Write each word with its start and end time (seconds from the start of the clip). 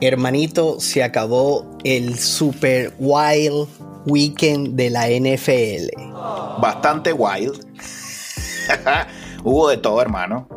Hermanito, 0.00 0.78
se 0.78 1.02
acabó 1.02 1.64
el 1.82 2.18
Super 2.18 2.94
Wild 2.98 3.66
Weekend 4.06 4.76
de 4.76 4.90
la 4.90 5.08
NFL. 5.08 5.88
Bastante 6.60 7.14
wild. 7.14 7.64
Hubo 9.44 9.68
de 9.68 9.78
todo, 9.78 10.02
hermano. 10.02 10.48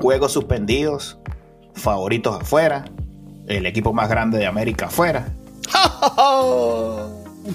Juegos 0.00 0.32
suspendidos, 0.32 1.18
favoritos 1.74 2.40
afuera, 2.40 2.84
el 3.48 3.66
equipo 3.66 3.92
más 3.92 4.08
grande 4.08 4.38
de 4.38 4.46
América 4.46 4.86
afuera. 4.86 5.32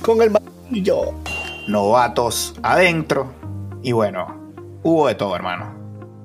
Con 0.02 0.22
el 0.22 0.32
martillo. 0.32 1.14
Novatos 1.68 2.56
adentro. 2.62 3.32
Y 3.82 3.94
bueno, 3.94 4.52
hubo 4.84 5.08
de 5.08 5.16
todo, 5.16 5.34
hermano. 5.36 5.74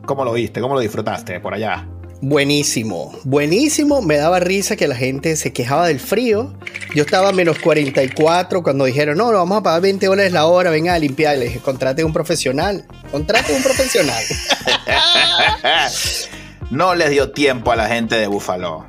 ¿Cómo 0.04 0.24
lo 0.24 0.32
viste? 0.32 0.60
¿Cómo 0.60 0.74
lo 0.74 0.80
disfrutaste 0.80 1.38
por 1.38 1.54
allá? 1.54 1.86
Buenísimo, 2.20 3.12
buenísimo. 3.24 4.00
Me 4.00 4.16
daba 4.16 4.40
risa 4.40 4.74
que 4.74 4.88
la 4.88 4.96
gente 4.96 5.36
se 5.36 5.52
quejaba 5.52 5.86
del 5.88 6.00
frío. 6.00 6.54
Yo 6.94 7.02
estaba 7.02 7.28
a 7.28 7.32
menos 7.32 7.58
44 7.58 8.62
cuando 8.62 8.86
dijeron, 8.86 9.18
no, 9.18 9.32
no, 9.32 9.38
vamos 9.38 9.58
a 9.58 9.62
pagar 9.62 9.82
20 9.82 10.06
dólares 10.06 10.32
la 10.32 10.46
hora, 10.46 10.70
venga 10.70 10.94
a 10.94 10.98
limpiar. 10.98 11.36
Le 11.36 11.46
dije, 11.46 11.58
contrate 11.58 12.04
un 12.04 12.12
profesional, 12.12 12.86
contrate 13.10 13.54
un 13.54 13.62
profesional. 13.62 14.24
no 16.70 16.94
les 16.94 17.10
dio 17.10 17.32
tiempo 17.32 17.70
a 17.70 17.76
la 17.76 17.88
gente 17.88 18.16
de 18.16 18.26
Buffalo. 18.26 18.86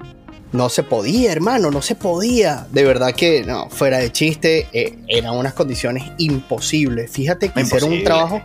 No 0.53 0.69
se 0.69 0.83
podía, 0.83 1.33
hermano, 1.33 1.69
no 1.69 1.81
se 1.81 1.95
podía. 1.95 2.65
De 2.71 2.85
verdad 2.85 3.13
que, 3.13 3.43
no, 3.43 3.69
fuera 3.69 3.97
de 3.97 4.11
chiste, 4.11 4.67
eh, 4.71 4.97
eran 5.07 5.35
unas 5.35 5.53
condiciones 5.53 6.05
imposibles. 6.17 7.11
Fíjate 7.11 7.49
que 7.49 7.61
hicieron 7.61 7.91
un 7.91 8.03
trabajo 8.05 8.41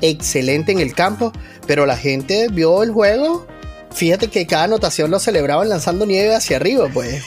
excelente 0.00 0.72
en 0.72 0.80
el 0.80 0.94
campo, 0.94 1.32
pero 1.66 1.84
la 1.84 1.98
gente 1.98 2.48
vio 2.50 2.82
el 2.82 2.90
juego 2.90 3.46
fíjate 3.94 4.28
que 4.28 4.46
cada 4.46 4.64
anotación 4.64 5.10
lo 5.10 5.18
celebraban 5.18 5.68
lanzando 5.68 6.06
nieve 6.06 6.34
hacia 6.34 6.56
arriba, 6.56 6.88
pues. 6.92 7.22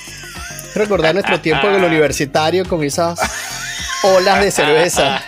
Recordar 0.75 1.13
nuestro 1.13 1.39
tiempo 1.39 1.67
en 1.67 1.75
el 1.75 1.83
universitario 1.83 2.67
con 2.67 2.83
esas 2.83 3.19
olas 4.03 4.41
de 4.41 4.51
cerveza. 4.51 5.21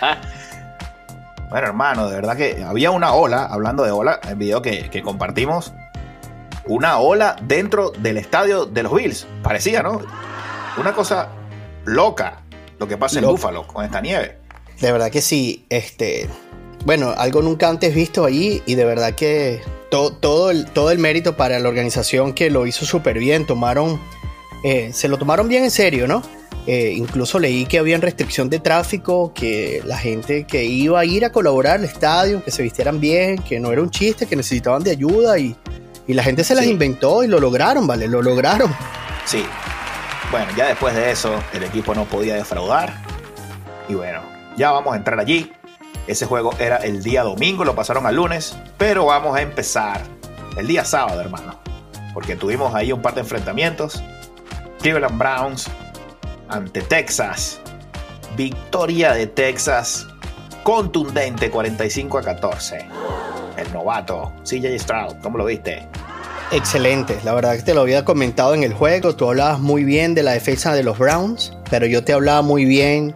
Bueno, 1.48 1.68
hermano, 1.68 2.08
de 2.08 2.14
verdad 2.14 2.36
que 2.36 2.62
había 2.62 2.90
una 2.90 3.14
ola, 3.14 3.46
hablando 3.46 3.82
de 3.82 3.90
ola, 3.90 4.20
el 4.28 4.34
video 4.34 4.60
que, 4.60 5.02
compartimos, 5.02 5.72
una 6.66 6.98
ola 6.98 7.36
dentro 7.42 7.90
del 7.98 8.18
estadio 8.18 8.66
de 8.66 8.82
los 8.82 8.94
Bills. 8.94 9.26
Parecía, 9.42 9.82
¿no? 9.82 10.02
Una 10.76 10.92
cosa 10.92 11.28
loca 11.86 12.42
lo 12.78 12.86
que 12.86 12.98
pasa 12.98 13.18
en 13.18 13.24
Búfalo 13.24 13.66
con 13.66 13.84
esta 13.84 14.02
nieve. 14.02 14.38
De 14.80 14.92
verdad 14.92 15.10
que 15.10 15.22
sí, 15.22 15.64
este, 15.70 16.28
bueno, 16.84 17.14
algo 17.16 17.40
nunca 17.40 17.68
antes 17.68 17.94
visto 17.94 18.26
ahí 18.26 18.62
y 18.66 18.74
de 18.74 18.84
verdad 18.84 19.14
que 19.14 19.62
todo, 19.90 20.50
el, 20.50 20.66
todo 20.66 20.90
el 20.90 20.98
mérito 20.98 21.36
para 21.36 21.58
la 21.58 21.68
organización 21.68 22.32
que 22.32 22.50
lo 22.50 22.66
hizo 22.66 22.84
súper 22.84 23.18
bien. 23.18 23.46
Tomaron, 23.46 24.00
eh, 24.64 24.90
se 24.92 25.08
lo 25.08 25.18
tomaron 25.18 25.48
bien 25.48 25.64
en 25.64 25.70
serio, 25.70 26.06
¿no? 26.06 26.22
Eh, 26.66 26.92
incluso 26.94 27.38
leí 27.38 27.64
que 27.64 27.78
había 27.78 27.96
restricción 27.96 28.50
de 28.50 28.58
tráfico, 28.58 29.32
que 29.32 29.80
la 29.86 29.96
gente 29.96 30.44
que 30.44 30.64
iba 30.64 31.00
a 31.00 31.04
ir 31.06 31.24
a 31.24 31.32
colaborar 31.32 31.76
al 31.76 31.84
estadio, 31.84 32.44
que 32.44 32.50
se 32.50 32.62
vistieran 32.62 33.00
bien, 33.00 33.38
que 33.38 33.58
no 33.58 33.72
era 33.72 33.80
un 33.80 33.90
chiste, 33.90 34.26
que 34.26 34.36
necesitaban 34.36 34.82
de 34.82 34.90
ayuda 34.90 35.38
y, 35.38 35.56
la 36.08 36.22
gente 36.22 36.42
se 36.42 36.54
las 36.54 36.64
inventó 36.64 37.22
y 37.22 37.26
lo 37.26 37.38
lograron, 37.38 37.86
¿vale? 37.86 38.08
Lo 38.08 38.22
lograron. 38.22 38.74
Sí. 39.26 39.44
Bueno, 40.30 40.46
ya 40.56 40.68
después 40.68 40.94
de 40.94 41.10
eso, 41.10 41.34
el 41.52 41.64
equipo 41.64 41.94
no 41.94 42.06
podía 42.06 42.34
defraudar. 42.34 42.94
Y 43.88 43.94
bueno, 43.94 44.22
ya 44.56 44.70
vamos 44.70 44.94
a 44.94 44.96
entrar 44.96 45.20
allí. 45.20 45.52
Ese 46.08 46.24
juego 46.24 46.54
era 46.58 46.78
el 46.78 47.02
día 47.02 47.22
domingo, 47.22 47.66
lo 47.66 47.74
pasaron 47.74 48.06
al 48.06 48.16
lunes, 48.16 48.56
pero 48.78 49.04
vamos 49.04 49.36
a 49.36 49.42
empezar 49.42 50.00
el 50.56 50.66
día 50.66 50.82
sábado, 50.82 51.20
hermano. 51.20 51.60
Porque 52.14 52.34
tuvimos 52.34 52.74
ahí 52.74 52.92
un 52.92 53.02
par 53.02 53.14
de 53.14 53.20
enfrentamientos. 53.20 54.02
Cleveland 54.80 55.18
Browns 55.18 55.70
ante 56.48 56.80
Texas. 56.80 57.60
Victoria 58.38 59.12
de 59.12 59.26
Texas 59.26 60.06
contundente 60.62 61.50
45 61.50 62.18
a 62.18 62.22
14. 62.22 62.86
El 63.58 63.72
novato, 63.74 64.32
CJ 64.44 64.78
Stroud, 64.78 65.16
¿cómo 65.22 65.36
lo 65.36 65.44
viste? 65.44 65.86
Excelente, 66.52 67.18
la 67.22 67.34
verdad 67.34 67.56
que 67.56 67.62
te 67.62 67.74
lo 67.74 67.82
había 67.82 68.06
comentado 68.06 68.54
en 68.54 68.62
el 68.62 68.72
juego, 68.72 69.14
tú 69.14 69.28
hablabas 69.28 69.60
muy 69.60 69.84
bien 69.84 70.14
de 70.14 70.22
la 70.22 70.32
defensa 70.32 70.72
de 70.72 70.82
los 70.82 70.96
Browns, 70.96 71.52
pero 71.68 71.84
yo 71.84 72.02
te 72.02 72.14
hablaba 72.14 72.40
muy 72.40 72.64
bien 72.64 73.14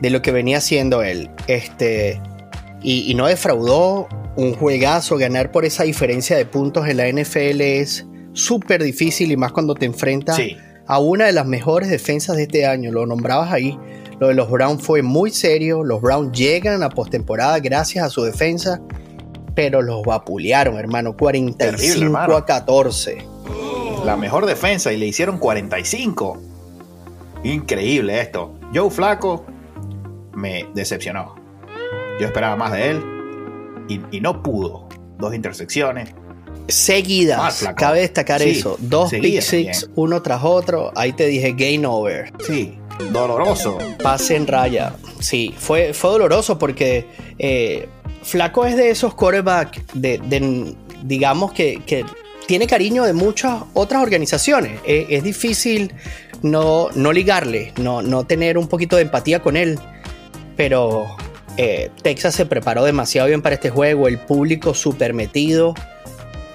de 0.00 0.10
lo 0.10 0.22
que 0.22 0.32
venía 0.32 0.58
haciendo 0.58 1.02
él. 1.02 1.30
Este, 1.46 2.20
y, 2.82 3.14
no 3.14 3.26
defraudó 3.26 4.08
un 4.36 4.54
juegazo. 4.54 5.16
Ganar 5.16 5.50
por 5.50 5.64
esa 5.64 5.84
diferencia 5.84 6.36
de 6.36 6.46
puntos 6.46 6.88
en 6.88 6.96
la 6.96 7.08
NFL 7.08 7.60
es 7.60 8.06
súper 8.32 8.82
difícil 8.82 9.32
y 9.32 9.36
más 9.36 9.52
cuando 9.52 9.74
te 9.74 9.86
enfrentas 9.86 10.38
a 10.86 10.98
una 11.00 11.26
de 11.26 11.32
las 11.32 11.46
mejores 11.46 11.90
defensas 11.90 12.36
de 12.36 12.44
este 12.44 12.66
año. 12.66 12.92
Lo 12.92 13.06
nombrabas 13.06 13.52
ahí. 13.52 13.78
Lo 14.20 14.28
de 14.28 14.34
los 14.34 14.50
Browns 14.50 14.82
fue 14.82 15.02
muy 15.02 15.30
serio. 15.30 15.84
Los 15.84 16.00
Browns 16.00 16.36
llegan 16.36 16.82
a 16.82 16.90
postemporada 16.90 17.58
gracias 17.60 18.04
a 18.04 18.10
su 18.10 18.22
defensa, 18.22 18.80
pero 19.54 19.82
los 19.82 20.02
vapulearon, 20.02 20.76
hermano. 20.76 21.16
45 21.16 22.16
a 22.16 22.44
14. 22.44 23.18
La 24.04 24.16
mejor 24.16 24.46
defensa 24.46 24.92
y 24.92 24.96
le 24.96 25.06
hicieron 25.06 25.38
45. 25.38 26.40
Increíble 27.44 28.20
esto. 28.20 28.58
Joe 28.74 28.90
Flaco 28.90 29.44
me 30.38 30.66
decepcionó. 30.74 31.34
Yo 32.20 32.26
esperaba 32.26 32.56
más 32.56 32.72
de 32.72 32.90
él 32.90 33.02
y, 33.88 34.20
no 34.20 34.42
pudo. 34.42 34.88
Dos 35.18 35.34
intersecciones. 35.34 36.14
Seguidas. 36.68 37.66
Cabe 37.76 38.00
destacar 38.00 38.42
eso. 38.42 38.76
Dos 38.78 39.10
pick 39.10 39.40
six, 39.40 39.90
uno 39.94 40.22
tras 40.22 40.44
otro. 40.44 40.92
Ahí 40.94 41.12
te 41.12 41.26
dije 41.26 41.52
game 41.52 41.86
over. 41.86 42.32
Sí. 42.46 42.78
Doloroso. 43.12 43.78
Pase 44.02 44.36
en 44.36 44.46
raya. 44.46 44.94
Sí, 45.20 45.54
fue, 45.56 45.94
fue 45.94 46.10
doloroso 46.10 46.58
porque 46.58 47.06
eh, 47.38 47.88
Flaco 48.22 48.66
es 48.66 48.76
de 48.76 48.90
esos 48.90 49.14
quarterbacks 49.14 49.80
de, 49.94 50.74
digamos 51.04 51.52
que, 51.52 52.04
tiene 52.46 52.66
cariño 52.66 53.04
de 53.04 53.12
muchas 53.12 53.62
otras 53.74 54.02
organizaciones. 54.02 54.80
E, 54.84 55.06
es, 55.10 55.22
difícil 55.22 55.92
no, 56.42 56.88
no 56.94 57.12
ligarle, 57.12 57.72
no, 57.76 58.02
no 58.02 58.24
tener 58.24 58.58
un 58.58 58.68
poquito 58.68 58.96
de 58.96 59.02
empatía 59.02 59.40
con 59.40 59.56
él. 59.56 59.78
Pero 60.58 61.06
eh, 61.56 61.90
Texas 62.02 62.34
se 62.34 62.46
preparó 62.46 62.84
demasiado 62.84 63.28
bien 63.28 63.42
para 63.42 63.54
este 63.54 63.70
juego, 63.70 64.08
el 64.08 64.18
público 64.18 64.74
súper 64.74 65.14
metido 65.14 65.72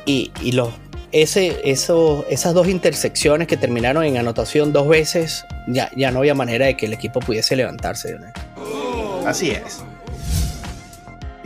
y, 0.05 0.31
los, 0.51 0.71
ese, 1.13 1.61
eso, 1.63 2.25
esas 2.29 2.53
dos 2.53 2.67
intersecciones 2.67 3.47
que 3.47 3.55
terminaron 3.55 4.03
en 4.03 4.17
anotación 4.17 4.73
dos 4.73 4.89
veces, 4.89 5.45
ya, 5.67 5.89
ya 5.95 6.11
no 6.11 6.19
había 6.19 6.35
manera 6.35 6.65
de 6.65 6.75
que 6.75 6.85
el 6.85 6.93
equipo 6.93 7.21
pudiese 7.21 7.55
levantarse. 7.55 8.17
Así 9.25 9.51
es. 9.51 9.81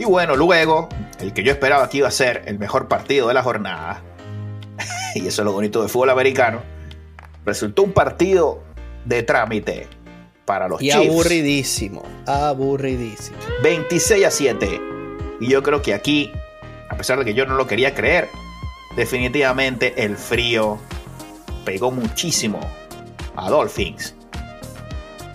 Y 0.00 0.04
bueno, 0.04 0.34
luego, 0.34 0.88
el 1.20 1.32
que 1.32 1.44
yo 1.44 1.52
esperaba 1.52 1.88
que 1.88 1.98
iba 1.98 2.08
a 2.08 2.12
ser 2.12 2.42
el 2.46 2.58
mejor 2.58 2.88
partido 2.88 3.28
de 3.28 3.34
la 3.34 3.44
jornada, 3.44 4.02
y 5.14 5.28
eso 5.28 5.42
es 5.42 5.46
lo 5.46 5.52
bonito 5.52 5.80
del 5.80 5.90
fútbol 5.90 6.10
americano, 6.10 6.60
resultó 7.44 7.84
un 7.84 7.92
partido 7.92 8.64
de 9.04 9.22
trámite 9.22 9.86
para 10.48 10.66
los 10.66 10.80
y 10.80 10.90
aburridísimo, 10.90 12.02
aburridísimo. 12.26 13.36
26 13.62 14.24
a 14.24 14.30
7. 14.30 14.80
Y 15.40 15.48
yo 15.48 15.62
creo 15.62 15.82
que 15.82 15.92
aquí, 15.92 16.32
a 16.88 16.96
pesar 16.96 17.18
de 17.18 17.26
que 17.26 17.34
yo 17.34 17.44
no 17.44 17.54
lo 17.54 17.66
quería 17.66 17.94
creer, 17.94 18.30
definitivamente 18.96 19.92
el 20.02 20.16
frío 20.16 20.78
pegó 21.66 21.90
muchísimo 21.90 22.60
a 23.36 23.50
Dolphins. 23.50 24.14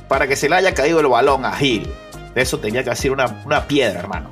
Para 0.07 0.27
que 0.27 0.35
se 0.35 0.49
le 0.49 0.55
haya 0.55 0.73
caído 0.73 0.99
el 0.99 1.05
balón 1.05 1.45
a 1.45 1.63
Hill, 1.63 1.87
eso 2.33 2.57
tenía 2.57 2.83
que 2.83 2.95
ser 2.95 3.11
una, 3.11 3.67
piedra, 3.67 3.99
hermano. 3.99 4.31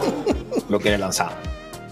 lo 0.70 0.78
que 0.78 0.88
le 0.88 0.96
lanzaba. 0.96 1.36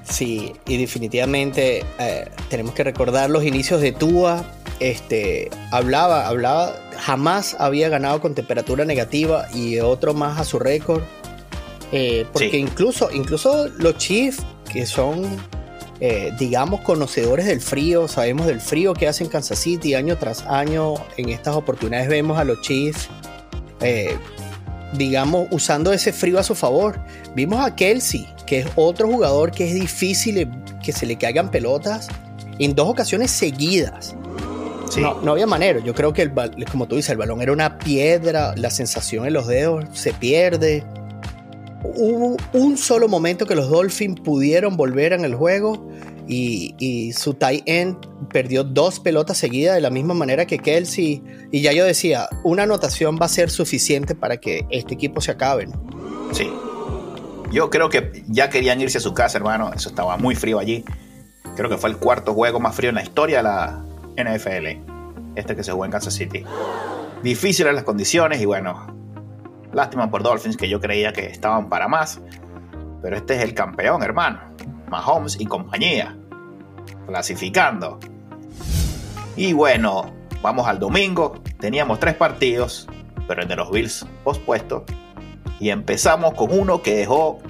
Sí, 0.03 0.55
y 0.67 0.79
definitivamente 0.79 1.85
eh, 1.99 2.31
tenemos 2.49 2.75
que 2.75 2.85
recordar 2.85 3.29
los 3.29 3.45
inicios 3.45 3.83
de 3.83 3.93
Tua. 3.93 4.43
Este, 4.81 5.51
hablaba, 5.71 6.27
hablaba 6.27 6.75
jamás 6.99 7.57
había 7.59 7.89
ganado 7.89 8.21
con 8.21 8.35
temperatura 8.35 8.85
negativa 8.85 9.47
y 9.55 9.79
otro 9.81 10.15
más 10.15 10.41
a 10.41 10.45
su 10.45 10.59
récord. 10.59 11.03
Eh, 11.93 12.27
porque 12.33 12.59
incluso, 12.59 13.11
incluso 13.13 13.69
los 13.69 13.97
Chiefs, 13.99 14.43
que 14.73 14.85
son 14.85 15.39
eh, 16.01 16.33
digamos, 16.39 16.81
conocedores 16.81 17.47
del 17.47 17.61
frío, 17.61 18.09
sabemos 18.09 18.47
del 18.47 18.61
frío 18.61 18.95
que 18.95 19.07
hacen 19.07 19.29
Kansas 19.29 19.59
City 19.59 19.95
año 19.95 20.19
tras 20.19 20.43
año. 20.43 20.95
En 21.17 21.29
estas 21.29 21.55
oportunidades 21.55 22.09
vemos 22.09 22.39
a 22.39 22.45
los 22.45 22.61
Chiefs, 22.63 23.09
eh, 23.81 24.17
digamos, 24.95 25.47
usando 25.51 25.93
ese 25.93 26.13
frío 26.13 26.39
a 26.39 26.43
su 26.43 26.55
favor. 26.55 26.99
Vimos 27.37 27.65
a 27.65 27.75
Kelsey, 27.77 28.29
que 28.45 28.61
es 28.61 28.67
otro 28.75 29.09
jugador 29.09 29.53
que 29.53 29.69
es 29.69 29.75
difícil 29.75 30.51
que 30.83 30.93
se 30.93 31.07
le 31.07 31.17
caigan 31.17 31.51
pelotas 31.51 32.09
en 32.59 32.75
dos 32.75 32.89
ocasiones 32.89 33.31
seguidas. 33.31 34.17
No, 35.23 35.33
había 35.33 35.47
manera. 35.47 35.81
Yo 35.81 35.95
creo 35.95 36.13
que, 36.13 36.23
el, 36.23 36.33
como 36.71 36.87
tú 36.87 36.97
dices, 36.97 37.11
el 37.11 37.17
balón 37.17 37.43
era 37.43 37.53
una 37.53 37.79
piedra, 37.79 38.55
la 38.57 38.71
sensación 38.71 39.27
en 39.27 39.33
los 39.33 39.47
dedos 39.47 39.85
se 39.93 40.13
pierde. 40.13 40.85
Hubo 41.83 42.37
un 42.53 42.79
solo 42.79 43.09
momento 43.09 43.47
que 43.47 43.55
los 43.55 43.69
Dolphins 43.69 44.21
pudieron 44.21 44.77
volver 44.77 45.13
en 45.13 45.25
el 45.25 45.35
juego 45.35 45.89
y, 46.27 47.13
su 47.13 47.35
tight 47.35 47.63
end 47.67 47.97
perdió 48.33 48.65
dos 48.65 49.01
pelotas 49.01 49.37
seguidas 49.37 49.75
de 49.75 49.81
la 49.81 49.91
misma 49.91 50.15
manera 50.15 50.47
que 50.47 50.59
Kelsey. 50.59 51.23
Y 51.51 51.61
ya 51.61 51.73
yo 51.73 51.85
decía, 51.85 52.29
una 52.43 52.63
anotación 52.63 53.19
va 53.21 53.27
a 53.27 53.29
ser 53.29 53.51
suficiente 53.51 54.15
para 54.15 54.39
que 54.39 54.67
este 54.71 54.95
equipo 54.95 55.21
se 55.21 55.33
acabe. 55.33 55.69
Sí. 56.33 56.51
Yo 57.53 57.71
creo 57.71 57.89
que 57.89 58.25
ya 58.27 58.51
querían 58.51 58.81
irse 58.81 58.99
a 58.99 59.01
su 59.01 59.15
casa, 59.15 59.39
hermano. 59.39 59.71
Eso 59.75 59.89
estaba 59.89 60.17
muy 60.17 60.35
frío 60.35 60.59
allí. 60.59 60.85
Creo 61.57 61.69
que 61.69 61.77
fue 61.77 61.91
el 61.91 61.99
cuarto 61.99 62.35
juego 62.35 62.59
más 62.59 62.75
frío 62.75 62.89
en 62.89 62.97
la 62.97 63.03
historia 63.03 63.37
de 63.39 63.43
la 63.45 63.85
NFL. 64.17 65.35
Este 65.37 65.57
que 65.57 65.65
se 65.65 65.73
jugó 65.73 65.85
en 65.85 65.91
Kansas 65.91 66.15
City. 66.15 66.45
Difíciles 67.23 67.75
las 67.75 67.85
condiciones 67.85 68.41
y 68.41 68.45
bueno, 68.45 68.87
lástima 69.73 70.11
por 70.11 70.23
Dolphins 70.23 70.57
que 70.57 70.69
yo 70.69 70.81
creía 70.81 71.13
que 71.13 71.27
estaban 71.27 71.69
para 71.69 71.89
más. 71.89 72.21
Pero 73.03 73.17
este 73.17 73.37
es 73.37 73.43
el 73.43 73.55
campeón, 73.55 74.03
hermano. 74.03 74.41
Mahomes 74.89 75.41
y 75.41 75.47
compañía. 75.47 76.17
Clasificando. 77.07 77.99
Y 79.37 79.53
bueno, 79.53 80.13
vamos 80.43 80.67
al 80.69 80.79
domingo. 80.79 81.43
Teníamos 81.59 81.99
tres 82.01 82.15
partidos, 82.15 82.89
pero 83.27 83.43
el 83.43 83.49
de 83.49 83.57
los 83.57 83.71
Bills 83.71 84.07
pospuesto. 84.23 84.85
Y 85.61 85.71
empezamos 85.71 86.35
con 86.35 86.57
uno 86.57 86.83
que 86.83 86.97
dejó 86.97 87.41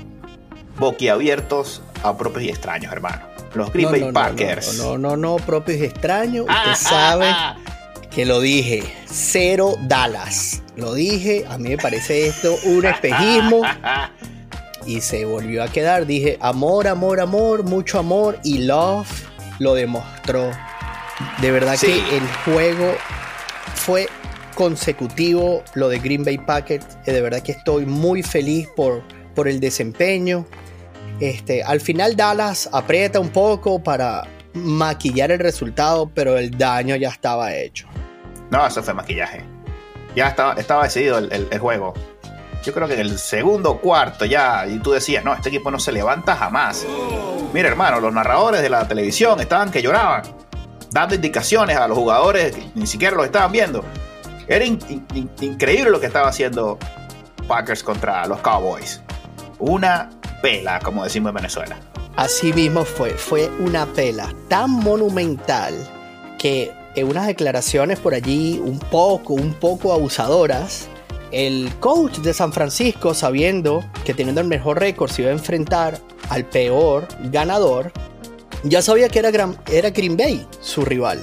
boquiabiertos 0.78 1.82
a 2.02 2.16
propios 2.16 2.44
y 2.44 2.48
extraños, 2.48 2.92
hermano. 2.92 3.33
Los 3.54 3.72
Green 3.72 3.90
Bay 3.90 4.12
Packers. 4.12 4.78
No, 4.78 4.98
no, 4.98 5.16
no, 5.16 5.36
propios 5.36 5.78
y 5.78 5.84
extraños. 5.84 6.46
Usted 6.48 6.70
ah, 6.70 6.76
sabe 6.76 7.26
ah, 7.26 7.56
ah. 7.56 8.00
que 8.10 8.24
lo 8.24 8.40
dije. 8.40 8.82
Cero 9.06 9.76
Dallas. 9.82 10.62
Lo 10.76 10.94
dije. 10.94 11.44
A 11.48 11.58
mí 11.58 11.70
me 11.70 11.78
parece 11.78 12.26
esto 12.26 12.56
un 12.64 12.84
espejismo. 12.86 13.62
y 14.86 15.00
se 15.00 15.24
volvió 15.24 15.62
a 15.62 15.68
quedar. 15.68 16.06
Dije, 16.06 16.36
amor, 16.40 16.88
amor, 16.88 17.20
amor, 17.20 17.64
mucho 17.64 17.98
amor. 17.98 18.38
Y 18.42 18.58
Love 18.58 19.08
lo 19.58 19.74
demostró. 19.74 20.50
De 21.40 21.50
verdad 21.52 21.78
que 21.78 21.94
el 21.94 22.26
juego 22.44 22.94
fue 23.74 24.08
consecutivo. 24.54 25.62
Lo 25.74 25.88
de 25.88 26.00
Green 26.00 26.24
Bay 26.24 26.38
Packers. 26.38 26.86
De 27.04 27.20
verdad 27.20 27.40
que 27.40 27.52
estoy 27.52 27.86
muy 27.86 28.22
feliz 28.24 28.68
por, 28.74 29.02
por 29.34 29.46
el 29.46 29.60
desempeño. 29.60 30.44
Este, 31.20 31.62
al 31.62 31.80
final 31.80 32.16
Dallas 32.16 32.68
aprieta 32.72 33.20
un 33.20 33.30
poco 33.30 33.82
para 33.82 34.26
maquillar 34.54 35.30
el 35.30 35.38
resultado, 35.38 36.10
pero 36.12 36.38
el 36.38 36.56
daño 36.56 36.96
ya 36.96 37.08
estaba 37.08 37.54
hecho. 37.54 37.86
No, 38.50 38.66
eso 38.66 38.82
fue 38.82 38.94
maquillaje. 38.94 39.44
Ya 40.14 40.28
estaba, 40.28 40.54
estaba 40.54 40.84
decidido 40.84 41.18
el, 41.18 41.58
juego. 41.58 41.94
Yo 42.62 42.72
creo 42.72 42.86
que 42.86 42.94
en 42.94 43.00
el 43.00 43.18
segundo 43.18 43.78
cuarto 43.78 44.24
ya, 44.24 44.66
y 44.66 44.78
tú 44.78 44.92
decías, 44.92 45.24
no, 45.24 45.34
este 45.34 45.48
equipo 45.48 45.70
no 45.70 45.78
se 45.78 45.92
levanta 45.92 46.36
jamás. 46.36 46.86
Mira, 47.52 47.68
hermano, 47.68 48.00
los 48.00 48.12
narradores 48.12 48.62
de 48.62 48.70
la 48.70 48.86
televisión 48.86 49.40
estaban 49.40 49.70
que 49.70 49.82
lloraban, 49.82 50.22
dando 50.90 51.14
indicaciones 51.14 51.76
a 51.76 51.88
los 51.88 51.98
jugadores 51.98 52.54
que 52.54 52.70
ni 52.74 52.86
siquiera 52.86 53.16
los 53.16 53.26
estaban 53.26 53.52
viendo. 53.52 53.84
Era 54.46 54.64
increíble 54.64 55.90
lo 55.90 56.00
que 56.00 56.06
estaba 56.06 56.28
haciendo 56.28 56.78
Packers 57.48 57.82
contra 57.82 58.26
los 58.26 58.40
Cowboys. 58.40 59.00
Una 59.58 60.10
pela, 60.44 60.78
como 60.80 61.04
decimos 61.04 61.30
en 61.30 61.36
Venezuela. 61.36 61.76
Así 62.16 62.52
mismo 62.52 62.84
fue, 62.84 63.12
fue 63.12 63.48
una 63.60 63.86
pela 63.86 64.30
tan 64.48 64.70
monumental 64.72 65.72
que 66.38 66.70
en 66.94 67.08
unas 67.08 67.26
declaraciones 67.26 67.98
por 67.98 68.12
allí 68.12 68.60
un 68.62 68.78
poco, 68.78 69.32
un 69.32 69.54
poco 69.54 69.94
abusadoras, 69.94 70.86
el 71.32 71.72
coach 71.80 72.18
de 72.18 72.34
San 72.34 72.52
Francisco, 72.52 73.14
sabiendo 73.14 73.82
que 74.04 74.12
teniendo 74.12 74.42
el 74.42 74.46
mejor 74.46 74.80
récord 74.80 75.10
se 75.10 75.22
iba 75.22 75.30
a 75.30 75.32
enfrentar 75.32 75.98
al 76.28 76.44
peor 76.44 77.08
ganador, 77.32 77.90
ya 78.64 78.82
sabía 78.82 79.08
que 79.08 79.20
era, 79.20 79.30
era 79.72 79.88
Green 79.88 80.18
Bay 80.18 80.46
su 80.60 80.84
rival. 80.84 81.22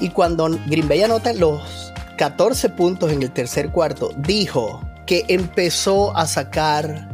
Y 0.00 0.08
cuando 0.08 0.48
Green 0.68 0.88
Bay 0.88 1.02
anota 1.02 1.34
los 1.34 1.92
14 2.16 2.70
puntos 2.70 3.12
en 3.12 3.22
el 3.22 3.30
tercer 3.30 3.70
cuarto, 3.72 4.12
dijo 4.16 4.80
que 5.04 5.26
empezó 5.28 6.16
a 6.16 6.26
sacar 6.26 7.05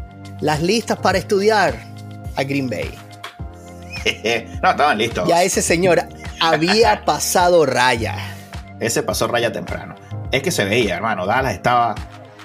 las 0.42 0.60
listas 0.60 0.98
para 0.98 1.16
estudiar 1.16 1.74
a 2.36 2.42
Green 2.42 2.68
Bay. 2.68 2.90
no, 4.62 4.70
estaban 4.70 4.98
listos. 4.98 5.26
Ya 5.26 5.42
ese 5.42 5.62
señor 5.62 6.02
había 6.40 7.02
pasado 7.06 7.64
raya. 7.64 8.16
Ese 8.80 9.02
pasó 9.02 9.28
raya 9.28 9.52
temprano. 9.52 9.94
Es 10.32 10.42
que 10.42 10.50
se 10.50 10.64
veía, 10.64 10.96
hermano. 10.96 11.24
Dallas 11.24 11.54
estaba 11.54 11.94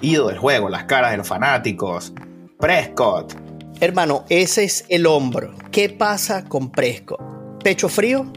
ido 0.01 0.27
del 0.27 0.37
juego, 0.37 0.69
las 0.69 0.83
caras 0.83 1.11
de 1.11 1.17
los 1.17 1.27
fanáticos. 1.27 2.13
Prescott. 2.59 3.33
Hermano, 3.79 4.25
ese 4.29 4.63
es 4.63 4.85
el 4.89 5.07
hombro. 5.07 5.53
¿Qué 5.71 5.89
pasa 5.89 6.45
con 6.45 6.71
Prescott? 6.71 7.19
¿Pecho 7.63 7.89
frío? 7.89 8.31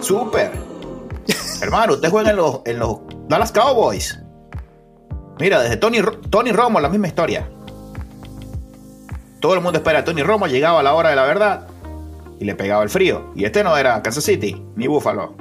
Súper. 0.00 0.50
hermano, 1.62 1.94
usted 1.94 2.10
juega 2.10 2.30
en 2.30 2.36
los, 2.36 2.60
en 2.64 2.78
los 2.78 2.98
Dallas 3.28 3.52
Cowboys. 3.52 4.18
Mira, 5.38 5.62
desde 5.62 5.76
Tony, 5.76 5.98
Tony 6.28 6.52
Romo, 6.52 6.80
la 6.80 6.88
misma 6.88 7.06
historia. 7.06 7.48
Todo 9.40 9.54
el 9.54 9.60
mundo 9.62 9.78
espera 9.78 10.00
a 10.00 10.04
Tony 10.04 10.22
Romo, 10.22 10.46
llegaba 10.46 10.80
a 10.80 10.82
la 10.82 10.94
hora 10.94 11.10
de 11.10 11.16
la 11.16 11.24
verdad 11.24 11.66
y 12.38 12.44
le 12.44 12.54
pegaba 12.54 12.82
el 12.82 12.90
frío. 12.90 13.32
Y 13.34 13.44
este 13.44 13.64
no 13.64 13.76
era 13.76 14.02
Kansas 14.02 14.24
City 14.24 14.62
ni 14.76 14.86
Buffalo. 14.86 15.34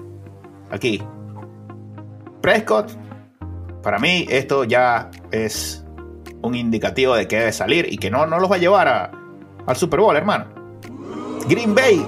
Aquí. 0.71 1.03
Prescott, 2.41 2.91
para 3.83 3.99
mí 3.99 4.25
esto 4.29 4.63
ya 4.63 5.11
es 5.31 5.83
un 6.41 6.55
indicativo 6.55 7.15
de 7.15 7.27
que 7.27 7.37
debe 7.37 7.51
salir 7.51 7.91
y 7.91 7.97
que 7.97 8.09
no, 8.09 8.25
no 8.25 8.39
los 8.39 8.49
va 8.49 8.55
a 8.55 8.59
llevar 8.59 9.11
al 9.65 9.75
Super 9.75 9.99
Bowl, 9.99 10.15
hermano. 10.15 10.45
Green 11.49 11.75
Bay, 11.75 12.05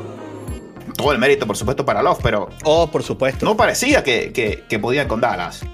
todo 0.96 1.12
el 1.12 1.18
mérito 1.18 1.46
por 1.46 1.58
supuesto 1.58 1.86
para 1.86 2.02
Love, 2.02 2.20
pero... 2.24 2.50
Oh, 2.64 2.88
por 2.88 3.04
supuesto. 3.04 3.46
No 3.46 3.58
parecía 3.58 4.02
que, 4.04 4.32
que 4.68 4.80
podían 4.80 5.10
con 5.10 5.20
Dallas. 5.20 5.66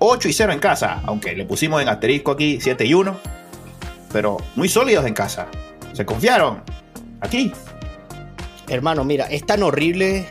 8 0.00 0.28
y 0.28 0.32
0 0.32 0.52
en 0.52 0.58
casa, 0.58 1.02
aunque 1.06 1.34
le 1.34 1.44
pusimos 1.44 1.80
en 1.80 1.88
asterisco 1.88 2.32
aquí 2.32 2.60
7 2.60 2.84
y 2.84 2.94
1 2.94 3.33
pero 4.14 4.36
muy 4.54 4.68
sólidos 4.68 5.04
en 5.06 5.12
casa. 5.12 5.48
Se 5.92 6.06
confiaron. 6.06 6.62
Aquí. 7.20 7.52
Hermano, 8.68 9.02
mira, 9.02 9.26
es 9.26 9.44
tan 9.44 9.64
horrible 9.64 10.24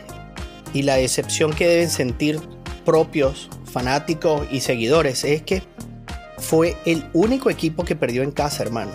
y 0.72 0.82
la 0.82 0.96
decepción 0.96 1.52
que 1.52 1.68
deben 1.68 1.90
sentir 1.90 2.40
propios 2.86 3.50
fanáticos 3.70 4.46
y 4.50 4.60
seguidores 4.60 5.22
es 5.24 5.42
que 5.42 5.62
fue 6.38 6.76
el 6.86 7.04
único 7.12 7.50
equipo 7.50 7.84
que 7.84 7.94
perdió 7.94 8.22
en 8.22 8.30
casa, 8.30 8.62
hermano. 8.62 8.90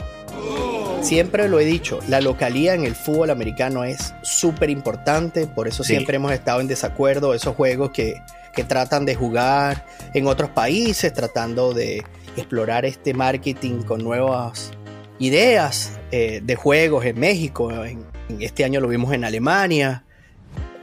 Siempre 1.01 1.48
lo 1.48 1.60
he 1.60 1.65
dicho, 1.65 2.00
la 2.08 2.19
localía 2.19 2.74
en 2.74 2.84
el 2.84 2.96
fútbol 2.96 3.29
americano 3.29 3.84
es 3.84 4.15
súper 4.24 4.72
importante, 4.72 5.46
por 5.46 5.67
eso 5.67 5.84
siempre 5.84 6.15
hemos 6.15 6.31
estado 6.31 6.62
en 6.62 6.67
desacuerdo, 6.67 7.36
esos 7.36 7.55
juegos 7.55 7.91
que, 7.91 8.15
que 8.53 8.63
tratan 8.63 9.05
de 9.05 9.13
jugar 9.13 9.86
en 10.15 10.25
otros 10.25 10.50
países, 10.50 11.13
tratando 11.13 11.74
de 11.74 12.03
explorar 12.36 12.86
este 12.86 13.13
marketing 13.13 13.84
con 13.84 14.03
nuevas 14.03 14.72
ideas 15.19 15.99
eh, 16.11 16.41
de 16.43 16.55
juegos 16.55 17.05
en 17.05 17.19
México, 17.19 17.71
en, 17.71 18.05
este 18.39 18.63
año 18.63 18.79
lo 18.79 18.88
vimos 18.88 19.13
en 19.13 19.25
Alemania. 19.25 20.03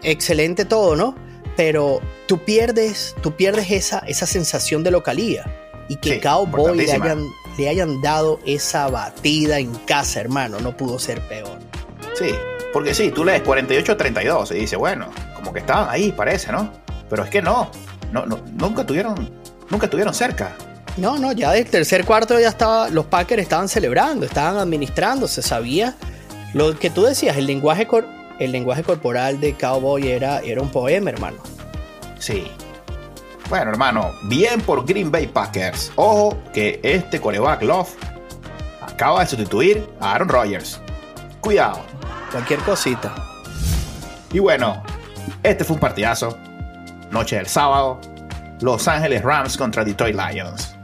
Excelente 0.02 0.64
todo, 0.64 0.94
¿no? 0.96 1.16
Pero 1.56 2.00
tú 2.26 2.44
pierdes, 2.44 3.14
tú 3.22 3.34
pierdes 3.34 3.70
esa, 3.70 4.00
esa 4.00 4.26
sensación 4.26 4.84
de 4.84 4.90
localía 4.90 5.44
y 5.88 5.96
que 5.96 6.20
Cowboy 6.20 6.76
le 6.76 6.92
hayan, 6.92 7.24
le 7.56 7.68
hayan 7.68 8.00
dado 8.02 8.40
esa 8.44 8.88
batida 8.88 9.58
en 9.58 9.72
casa, 9.86 10.20
hermano, 10.20 10.60
no 10.60 10.76
pudo 10.76 10.98
ser 10.98 11.20
peor. 11.28 11.58
Sí, 12.14 12.34
porque 12.72 12.94
sí, 12.94 13.10
tú 13.10 13.24
lees 13.24 13.42
48-32 13.42 14.54
y 14.54 14.60
dices, 14.60 14.78
bueno, 14.78 15.08
como 15.34 15.52
que 15.52 15.60
estaban 15.60 15.88
ahí, 15.88 16.12
parece, 16.12 16.52
¿no? 16.52 16.70
Pero 17.08 17.24
es 17.24 17.30
que 17.30 17.40
no, 17.40 17.70
no, 18.12 18.26
no 18.26 18.40
nunca 18.52 18.84
tuvieron, 18.84 19.30
nunca 19.70 19.86
estuvieron 19.86 20.12
cerca. 20.12 20.56
No, 20.96 21.18
no, 21.18 21.32
ya 21.32 21.52
del 21.52 21.68
tercer 21.68 22.04
cuarto 22.04 22.38
ya 22.40 22.48
estaba, 22.48 22.88
los 22.88 23.06
Packers 23.06 23.42
estaban 23.42 23.68
celebrando, 23.68 24.24
estaban 24.24 24.56
administrando, 24.56 25.28
se 25.28 25.42
sabía 25.42 25.94
lo 26.54 26.78
que 26.78 26.88
tú 26.88 27.02
decías, 27.02 27.36
el 27.36 27.46
lenguaje, 27.46 27.86
el 28.38 28.52
lenguaje 28.52 28.82
corporal 28.82 29.40
de 29.40 29.54
Cowboy 29.54 30.08
era, 30.08 30.38
era 30.38 30.62
un 30.62 30.70
poema, 30.70 31.10
hermano. 31.10 31.36
Sí. 32.18 32.50
Bueno, 33.50 33.70
hermano, 33.70 34.12
bien 34.24 34.62
por 34.62 34.86
Green 34.86 35.10
Bay 35.12 35.26
Packers. 35.26 35.92
Ojo 35.96 36.38
que 36.54 36.80
este 36.82 37.20
coreback 37.20 37.62
Love 37.62 37.90
acaba 38.80 39.20
de 39.20 39.26
sustituir 39.26 39.86
a 40.00 40.14
Aaron 40.14 40.28
Rodgers. 40.28 40.80
Cuidado. 41.40 41.80
Cualquier 42.32 42.60
cosita. 42.60 43.14
Y 44.32 44.38
bueno, 44.38 44.82
este 45.42 45.62
fue 45.62 45.74
un 45.74 45.80
partidazo. 45.80 46.36
Noche 47.10 47.36
del 47.36 47.46
sábado. 47.46 48.00
Los 48.60 48.88
Ángeles 48.88 49.22
Rams 49.22 49.56
contra 49.56 49.84
Detroit 49.84 50.16
Lions. 50.16 50.75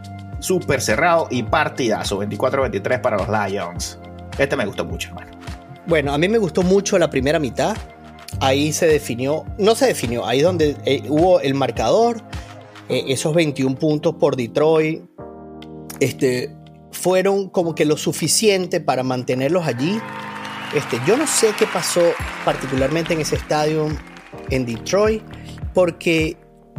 Súper 0.43 0.81
cerrado 0.81 1.29
y 1.31 1.45
partidazo. 1.45 2.21
24-23 2.21 3.01
para 3.01 3.17
los 3.17 3.29
Lions. 3.29 3.99
Este 4.37 4.57
me 4.57 4.67
gustó 4.67 4.85
mucho, 4.85 5.11
hermano. 5.11 5.31
Bueno, 5.87 6.13
a 6.13 6.19
mí 6.19 6.29
me 6.29 6.39
gustó 6.39 6.63
mucho 6.63 6.99
la 6.99 7.09
primera 7.09 7.39
mitad. 7.39 7.77
Ahí 8.41 8.73
se 8.73 8.87
definió, 8.87 9.45
no 9.59 9.77
se 9.77 9.87
definió, 9.87 10.27
ahí 10.27 10.41
donde 10.41 10.77
eh, 10.85 11.03
hubo 11.09 11.39
el 11.41 11.55
marcador, 11.55 12.23
eh, 12.89 13.05
esos 13.09 13.35
21 13.35 13.77
puntos 13.77 14.17
por 14.17 14.35
Detroit, 14.35 15.05
este, 16.01 16.53
fueron 16.91 17.49
como 17.51 17.77
que 17.77 17.85
lo 17.85 17.97
suficiente 17.97 18.81
para 18.81 19.05
mantenerlos 19.05 19.65
allí. 19.65 20.01
Este, 20.75 20.99
yo 21.07 21.17
no 21.17 21.27
sé 21.29 21.53
qué 21.57 21.67
pasó 21.67 22.01
particularmente 22.45 23.15
en 23.15 23.21
ese 23.21 23.37
estadio 23.37 23.87
en 24.51 24.67
Detroit, 24.67 25.23
porque 25.73 26.37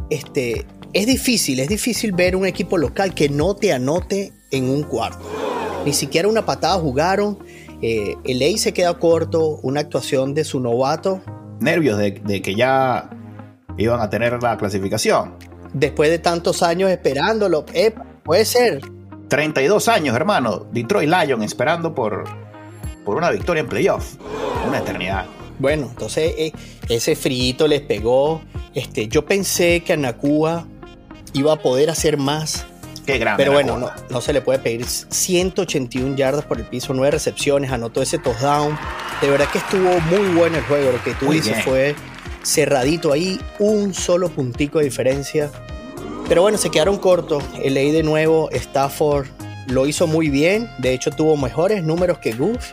este, 0.10 0.66
es 0.94 1.08
difícil, 1.08 1.60
es 1.60 1.68
difícil 1.68 2.12
ver 2.12 2.36
un 2.36 2.46
equipo 2.46 2.78
local 2.78 3.14
que 3.16 3.28
no 3.28 3.56
te 3.56 3.74
anote 3.74 4.32
en 4.52 4.70
un 4.70 4.84
cuarto. 4.84 5.26
Ni 5.86 5.94
siquiera 5.94 6.28
una 6.28 6.46
patada 6.46 6.76
jugaron. 6.76 7.40
Eh, 7.82 8.16
el 8.24 8.40
Ley 8.40 8.58
se 8.58 8.74
queda 8.74 8.94
corto, 9.00 9.60
una 9.64 9.82
actuación 9.82 10.34
de 10.34 10.44
su 10.44 10.60
novato. 10.60 11.22
Nervios 11.60 11.98
de, 11.98 12.42
que 12.42 12.56
ya 12.56 13.10
iban 13.78 14.00
a 14.00 14.10
tener 14.10 14.42
la 14.42 14.56
clasificación. 14.58 15.36
Después 15.74 16.12
de 16.12 16.20
tantos 16.20 16.62
años 16.62 16.92
esperándolo, 16.92 17.66
puede 18.24 18.46
ser. 18.46 18.82
32 19.30 19.88
años, 19.88 20.16
hermano. 20.16 20.68
Detroit 20.72 21.10
Lions 21.10 21.44
esperando 21.44 21.96
por, 21.96 22.26
por 23.04 23.18
una 23.18 23.32
victoria 23.32 23.62
en 23.62 23.68
playoff. 23.68 24.16
Una 24.68 24.78
eternidad. 24.78 25.26
Bueno, 25.58 25.88
entonces 25.90 26.34
eh, 26.38 26.52
ese 26.88 27.16
frío 27.16 27.68
les 27.68 27.82
pegó. 27.82 28.42
Este, 28.76 29.08
yo 29.08 29.26
pensé 29.26 29.82
que 29.82 29.94
Anacua 29.94 30.68
iba 31.34 31.54
a 31.54 31.56
poder 31.58 31.90
hacer 31.90 32.18
más. 32.18 32.66
Qué 33.06 33.18
grande. 33.18 33.44
Pero 33.44 33.54
bueno, 33.54 33.78
no, 33.78 33.92
no, 34.10 34.22
se 34.22 34.32
le 34.32 34.42
puede 34.42 34.60
pedir 34.60 34.86
181 34.86 36.16
yardas 36.16 36.46
por 36.46 36.58
el 36.58 36.66
piso, 36.66 36.94
9 36.94 37.12
recepciones, 37.12 37.72
anotó 37.72 38.02
ese 38.02 38.18
touchdown. 38.18 38.78
De 39.22 39.30
verdad 39.30 39.48
que 39.52 39.58
estuvo 39.58 40.00
muy 40.02 40.34
bueno 40.34 40.58
el 40.58 40.64
juego. 40.64 40.92
Lo 40.92 41.04
que 41.04 41.14
tú 41.16 41.32
dices 41.32 41.64
fue 41.66 41.96
cerradito 42.44 43.12
ahí, 43.12 43.40
un 43.60 43.94
solo 43.94 44.30
puntico 44.30 44.80
de 44.80 44.86
diferencia. 44.86 45.50
Pero 46.30 46.44
bueno, 46.44 46.58
se 46.58 46.70
quedaron 46.70 46.98
cortos. 46.98 47.44
El 47.62 47.74
ley 47.74 47.92
de 47.92 48.04
nuevo, 48.04 48.50
Stafford 48.52 49.28
lo 49.68 49.86
hizo 49.86 50.08
muy 50.08 50.30
bien. 50.30 50.70
De 50.78 50.94
hecho, 50.94 51.12
tuvo 51.12 51.36
mejores 51.36 51.84
números 51.84 52.20
que 52.20 52.34
Goof. 52.34 52.72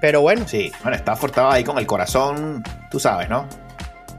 Pero 0.00 0.20
bueno. 0.20 0.46
Sí, 0.46 0.72
bueno, 0.82 0.96
Stafford 0.96 1.30
estaba 1.30 1.54
ahí 1.54 1.64
con 1.64 1.78
el 1.78 1.86
corazón, 1.86 2.62
tú 2.90 2.98
sabes, 2.98 3.28
¿no? 3.28 3.46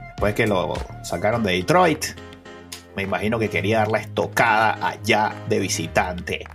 Después 0.08 0.34
que 0.34 0.48
lo 0.48 0.74
sacaron 1.01 1.44
de 1.44 1.53
Detroit, 1.53 2.05
me 2.96 3.04
imagino 3.04 3.40
que 3.40 3.50
quería 3.50 3.80
dar 3.80 3.92
la 3.92 4.00
estocada 4.00 4.88
allá 4.88 5.34
de 5.50 5.60
visitante. 5.60 6.48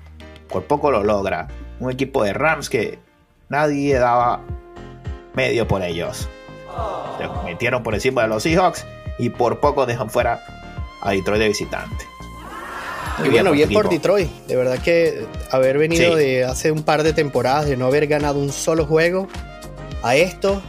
Por 0.49 0.65
poco 0.65 0.91
lo 0.91 1.05
logra. 1.05 1.49
Un 1.79 1.91
equipo 1.91 2.25
de 2.25 2.33
Rams 2.33 2.69
que 2.69 2.99
nadie 3.49 3.99
daba 3.99 4.41
medio 5.35 5.69
por 5.69 5.83
ellos. 5.83 6.29
Se 7.19 7.29
metieron 7.45 7.83
por 7.83 7.95
encima 7.95 8.23
de 8.23 8.29
los 8.29 8.43
Seahawks 8.43 8.87
y 9.19 9.31
por 9.31 9.61
poco 9.61 9.87
dejan 9.87 10.11
fuera 10.11 10.41
a 11.03 11.11
Detroit 11.11 11.41
de 11.41 11.49
visitante. 11.49 12.07
Muy 13.19 13.29
bueno, 13.29 13.53
bien 13.53 13.71
por 13.71 13.89
Detroit. 13.89 14.31
De 14.47 14.57
verdad 14.57 14.79
que 14.79 15.27
haber 15.51 15.79
venido 15.79 16.17
de 16.17 16.45
hace 16.45 16.73
un 16.73 16.83
par 16.83 17.03
de 17.03 17.13
temporadas 17.13 17.67
de 17.67 17.77
no 17.77 17.87
haber 17.87 18.07
ganado 18.07 18.39
un 18.39 18.51
solo 18.51 18.87
juego 18.87 19.29
a 20.03 20.17
esto, 20.17 20.63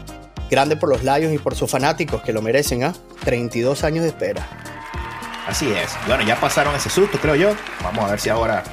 grande 0.50 0.76
por 0.76 0.90
los 0.90 1.04
Lions 1.04 1.34
y 1.34 1.38
por 1.38 1.56
sus 1.56 1.72
fanáticos 1.72 2.22
que 2.22 2.34
lo 2.34 2.42
merecen, 2.42 2.84
¿ah? 2.84 2.94
32 3.24 3.86
años 3.86 4.04
de 4.04 4.10
espera. 4.10 4.46
Así 5.48 5.72
es. 5.72 5.96
Bueno, 6.08 6.24
ya 6.24 6.40
pasaron 6.40 6.76
ese 6.76 6.90
susto, 6.90 7.18
creo 7.20 7.36
yo. 7.36 7.56
Vamos 7.84 8.06
a 8.06 8.12
ver 8.12 8.20
si 8.20 8.30
ahora 8.30 8.64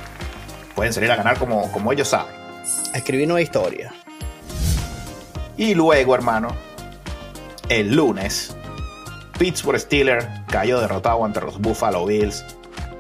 pueden 0.75 0.92
salir 0.92 1.10
a 1.10 1.16
ganar 1.16 1.38
como, 1.38 1.70
como 1.72 1.92
ellos 1.92 2.08
saben. 2.08 2.34
A 2.94 2.98
escribir 2.98 3.26
nueva 3.26 3.40
historia. 3.40 3.92
Y 5.56 5.75
luego, 5.75 6.14
hermano, 6.14 6.48
el 7.68 7.94
lunes, 7.94 8.54
Pittsburgh 9.38 9.80
Steelers 9.80 10.26
cayó 10.46 10.80
derrotado 10.80 11.25
ante 11.25 11.40
los 11.40 11.58
Buffalo 11.58 12.06
Bills 12.06 12.44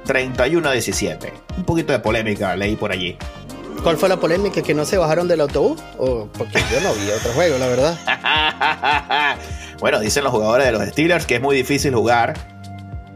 31 0.06 0.68
a 0.68 0.72
17. 0.72 1.32
Un 1.56 1.64
poquito 1.64 1.92
de 1.92 1.98
polémica 2.00 2.56
leí 2.56 2.74
por 2.76 2.90
allí. 2.90 3.16
¿Cuál 3.82 3.96
fue 3.96 4.08
la 4.08 4.16
polémica? 4.16 4.62
¿Que 4.62 4.74
no 4.74 4.84
se 4.84 4.98
bajaron 4.98 5.28
del 5.28 5.40
autobús? 5.40 5.80
¿O 5.98 6.26
porque 6.36 6.58
yo 6.72 6.80
no 6.80 6.92
vi 6.94 7.10
otro 7.10 7.32
juego, 7.32 7.58
la 7.58 7.66
verdad. 7.68 9.36
bueno, 9.78 10.00
dicen 10.00 10.24
los 10.24 10.32
jugadores 10.32 10.66
de 10.66 10.72
los 10.72 10.82
Steelers 10.88 11.26
que 11.26 11.36
es 11.36 11.40
muy 11.40 11.54
difícil 11.56 11.94
jugar 11.94 12.57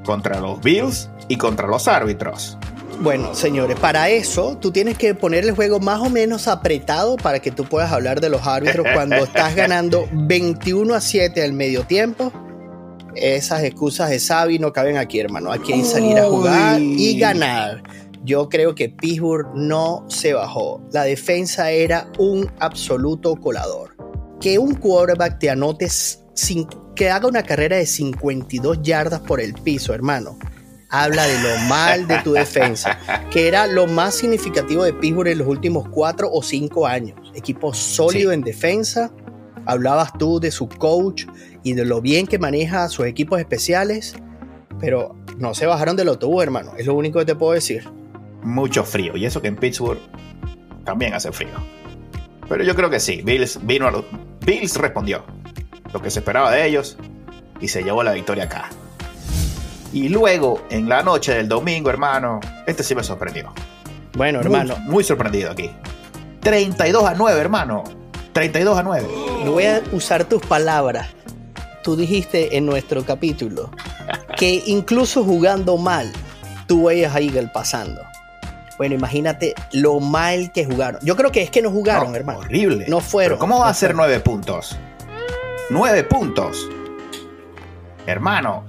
contra 0.04 0.40
los 0.40 0.60
Bills 0.60 1.10
y 1.28 1.36
contra 1.36 1.66
los 1.66 1.88
árbitros. 1.88 2.58
Bueno, 3.00 3.34
señores, 3.34 3.78
para 3.80 4.10
eso 4.10 4.56
tú 4.60 4.70
tienes 4.70 4.96
que 4.96 5.14
poner 5.14 5.44
el 5.44 5.52
juego 5.52 5.80
más 5.80 6.00
o 6.00 6.08
menos 6.08 6.46
apretado 6.46 7.16
para 7.16 7.40
que 7.40 7.50
tú 7.50 7.64
puedas 7.64 7.90
hablar 7.90 8.20
de 8.20 8.28
los 8.28 8.46
árbitros 8.46 8.86
cuando 8.94 9.16
estás 9.16 9.56
ganando 9.56 10.08
21 10.12 10.94
a 10.94 11.00
7 11.00 11.42
al 11.42 11.52
medio 11.52 11.84
tiempo. 11.84 12.32
Esas 13.14 13.62
excusas 13.64 14.10
de 14.10 14.20
Xavi 14.20 14.58
no 14.58 14.72
caben 14.72 14.96
aquí, 14.96 15.20
hermano. 15.20 15.52
Hay 15.52 15.58
que 15.60 15.84
salir 15.84 16.18
a 16.18 16.26
jugar 16.26 16.80
y 16.80 17.18
ganar. 17.18 17.82
Yo 18.24 18.48
creo 18.48 18.74
que 18.74 18.88
Pittsburgh 18.88 19.48
no 19.54 20.04
se 20.08 20.32
bajó. 20.32 20.80
La 20.92 21.02
defensa 21.02 21.72
era 21.72 22.08
un 22.18 22.50
absoluto 22.60 23.34
colador. 23.36 23.96
Que 24.40 24.58
un 24.58 24.74
quarterback 24.74 25.40
te 25.40 25.50
anote 25.50 25.88
sin, 26.34 26.66
que 26.94 27.10
haga 27.10 27.28
una 27.28 27.42
carrera 27.42 27.76
de 27.76 27.86
52 27.86 28.82
yardas 28.82 29.20
por 29.20 29.40
el 29.40 29.54
piso, 29.54 29.94
hermano 29.94 30.38
habla 30.92 31.26
de 31.26 31.38
lo 31.42 31.58
mal 31.68 32.06
de 32.06 32.18
tu 32.18 32.34
defensa, 32.34 32.98
que 33.30 33.48
era 33.48 33.66
lo 33.66 33.86
más 33.86 34.14
significativo 34.14 34.84
de 34.84 34.92
Pittsburgh 34.92 35.28
en 35.28 35.38
los 35.38 35.48
últimos 35.48 35.88
cuatro 35.88 36.28
o 36.30 36.42
cinco 36.42 36.86
años. 36.86 37.18
Equipo 37.34 37.72
sólido 37.72 38.30
en 38.30 38.42
defensa. 38.42 39.10
Hablabas 39.64 40.12
tú 40.18 40.38
de 40.38 40.50
su 40.50 40.68
coach 40.68 41.24
y 41.62 41.72
de 41.72 41.86
lo 41.86 42.02
bien 42.02 42.26
que 42.26 42.38
maneja 42.38 42.84
a 42.84 42.88
sus 42.90 43.06
equipos 43.06 43.40
especiales, 43.40 44.14
pero 44.80 45.16
no 45.38 45.54
se 45.54 45.66
bajaron 45.66 45.96
del 45.96 46.08
autobús, 46.08 46.42
hermano. 46.42 46.72
Es 46.76 46.86
lo 46.86 46.94
único 46.94 47.20
que 47.20 47.24
te 47.24 47.36
puedo 47.36 47.52
decir. 47.52 47.88
Mucho 48.42 48.84
frío, 48.84 49.16
y 49.16 49.24
eso 49.24 49.40
que 49.40 49.48
en 49.48 49.56
Pittsburgh 49.56 50.00
también 50.84 51.14
hace 51.14 51.32
frío. 51.32 51.52
Pero 52.48 52.64
yo 52.64 52.76
creo 52.76 52.90
que 52.90 53.00
sí, 53.00 53.22
Bills, 53.24 53.58
vino 53.64 53.86
a 53.86 54.04
Bills 54.44 54.76
respondió 54.76 55.24
lo 55.92 56.00
que 56.00 56.10
se 56.10 56.20
esperaba 56.20 56.50
de 56.50 56.66
ellos 56.66 56.96
y 57.60 57.68
se 57.68 57.82
llevó 57.82 58.02
la 58.02 58.12
victoria 58.12 58.44
acá. 58.44 58.68
Y 59.92 60.08
luego, 60.08 60.62
en 60.70 60.88
la 60.88 61.02
noche 61.02 61.34
del 61.34 61.48
domingo, 61.48 61.90
hermano, 61.90 62.40
este 62.66 62.82
sí 62.82 62.94
me 62.94 63.04
sorprendió. 63.04 63.52
Bueno, 64.14 64.40
hermano. 64.40 64.76
Muy, 64.80 65.04
sorprendido 65.04 65.50
aquí. 65.50 65.70
32 66.40 67.04
a 67.04 67.14
9, 67.14 67.40
hermano. 67.40 67.84
32 68.32 68.78
a 68.78 68.82
9. 68.82 69.08
No 69.44 69.52
voy 69.52 69.64
a 69.64 69.82
usar 69.92 70.24
tus 70.24 70.40
palabras. 70.42 71.08
Tú 71.82 71.96
dijiste 71.96 72.56
en 72.56 72.64
nuestro 72.64 73.04
capítulo 73.04 73.70
que 74.36 74.62
incluso 74.66 75.24
jugando 75.24 75.76
mal, 75.76 76.10
tú 76.66 76.84
veías 76.84 77.14
a 77.14 77.20
Eagle 77.20 77.50
pasando. 77.52 78.00
Bueno, 78.78 78.94
imagínate 78.94 79.54
lo 79.72 80.00
mal 80.00 80.52
que 80.52 80.64
jugaron. 80.64 81.00
Yo 81.02 81.16
creo 81.16 81.30
que 81.30 81.42
es 81.42 81.50
que 81.50 81.60
no 81.60 81.70
jugaron, 81.70 82.16
hermano. 82.16 82.40
Horrible. 82.40 82.86
No 82.88 83.00
fueron. 83.00 83.38
¿Cómo 83.38 83.60
va 83.60 83.68
a 83.68 83.74
ser 83.74 83.94
nueve 83.94 84.20
puntos? 84.20 84.76
Nueve 85.72 86.04
puntos. 86.04 86.68
Hermano, 88.06 88.64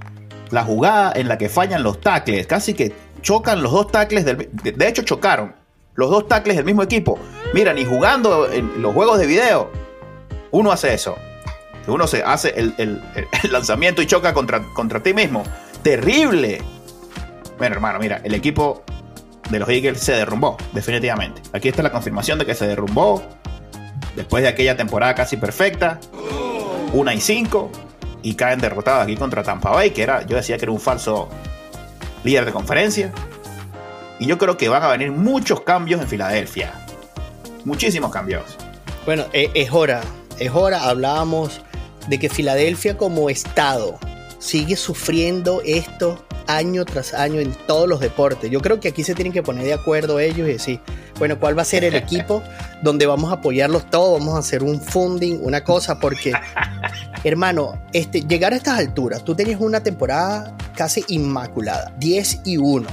la 0.51 0.63
jugada 0.63 1.11
en 1.13 1.27
la 1.27 1.37
que 1.37 1.49
fallan 1.49 1.83
los 1.83 1.99
tackles, 1.99 2.47
casi 2.47 2.73
que 2.73 2.95
chocan 3.21 3.61
los 3.61 3.73
dos 3.73 3.91
tackles 3.91 4.23
del... 4.23 4.49
De 4.53 4.87
hecho, 4.87 5.01
chocaron 5.01 5.53
los 5.95 6.09
dos 6.09 6.29
tackles 6.29 6.55
del 6.55 6.63
mismo 6.63 6.81
equipo. 6.81 7.19
Mira, 7.53 7.73
ni 7.73 7.83
jugando 7.83 8.49
en 8.49 8.81
los 8.81 8.93
juegos 8.93 9.19
de 9.19 9.27
video, 9.27 9.69
uno 10.51 10.71
hace 10.71 10.93
eso. 10.93 11.17
Uno 11.87 12.07
se 12.07 12.23
hace 12.23 12.53
el, 12.55 13.01
lanzamiento 13.51 14.01
y 14.01 14.05
choca 14.05 14.33
contra, 14.33 14.63
contra 14.73 15.03
ti 15.03 15.13
mismo. 15.13 15.43
Terrible. 15.81 16.61
Bueno, 17.57 17.75
hermano, 17.75 17.99
mira, 17.99 18.21
el 18.23 18.33
equipo 18.33 18.81
de 19.49 19.59
los 19.59 19.67
Eagles 19.67 19.99
se 19.99 20.13
derrumbó, 20.13 20.55
definitivamente. 20.71 21.41
Aquí 21.51 21.67
está 21.67 21.83
la 21.83 21.91
confirmación 21.91 22.39
de 22.39 22.45
que 22.45 22.55
se 22.55 22.65
derrumbó 22.65 23.21
después 24.15 24.41
de 24.41 24.47
aquella 24.47 24.77
temporada 24.77 25.13
casi 25.15 25.35
perfecta. 25.35 25.99
Una 26.93 27.13
y 27.13 27.19
cinco 27.19 27.71
y 28.21 28.35
caen 28.35 28.59
derrotados 28.59 29.03
aquí 29.03 29.17
contra 29.17 29.43
Tampa 29.43 29.71
Bay, 29.71 29.91
que 29.91 30.03
era, 30.03 30.25
yo 30.25 30.35
decía 30.35 30.57
que 30.57 30.65
era 30.65 30.71
un 30.71 30.79
falso 30.79 31.27
líder 32.23 32.45
de 32.45 32.51
conferencia. 32.51 33.11
Y 34.19 34.27
yo 34.27 34.37
creo 34.37 34.57
que 34.57 34.69
van 34.69 34.83
a 34.83 34.87
venir 34.87 35.11
muchos 35.11 35.61
cambios 35.61 36.01
en 36.01 36.07
Filadelfia. 36.07 36.71
Muchísimos 37.65 38.11
cambios. 38.11 38.43
Bueno, 39.05 39.25
e, 39.33 39.51
es 39.53 39.71
hora, 39.71 40.01
es 40.39 40.51
hora, 40.53 40.83
hablábamos 40.83 41.61
de 42.07 42.19
que 42.19 42.29
Filadelfia 42.29 42.97
como 42.97 43.29
estado 43.29 43.97
sigue 44.39 44.75
sufriendo 44.75 45.61
esto 45.65 46.23
año 46.47 46.85
tras 46.85 47.13
año 47.13 47.39
en 47.39 47.53
todos 47.67 47.87
los 47.87 47.99
deportes. 47.99 48.51
Yo 48.51 48.61
creo 48.61 48.79
que 48.79 48.89
aquí 48.89 49.03
se 49.03 49.15
tienen 49.15 49.33
que 49.33 49.43
poner 49.43 49.65
de 49.65 49.73
acuerdo 49.73 50.19
ellos 50.19 50.47
y 50.47 50.53
decir, 50.53 50.79
bueno, 51.17 51.39
¿cuál 51.39 51.57
va 51.57 51.61
a 51.61 51.65
ser 51.65 51.83
el 51.83 51.95
equipo 51.95 52.43
donde 52.81 53.05
vamos 53.05 53.31
a 53.31 53.35
apoyarlos 53.35 53.89
todos? 53.89 54.19
Vamos 54.19 54.35
a 54.35 54.39
hacer 54.39 54.63
un 54.63 54.81
funding, 54.81 55.39
una 55.41 55.63
cosa, 55.63 55.99
porque 55.99 56.33
Hermano, 57.23 57.81
este, 57.93 58.21
llegar 58.21 58.53
a 58.53 58.57
estas 58.57 58.79
alturas, 58.79 59.23
tú 59.23 59.35
tenías 59.35 59.61
una 59.61 59.81
temporada 59.81 60.57
casi 60.75 61.03
inmaculada, 61.07 61.93
10 61.99 62.41
y 62.45 62.57
1. 62.57 62.87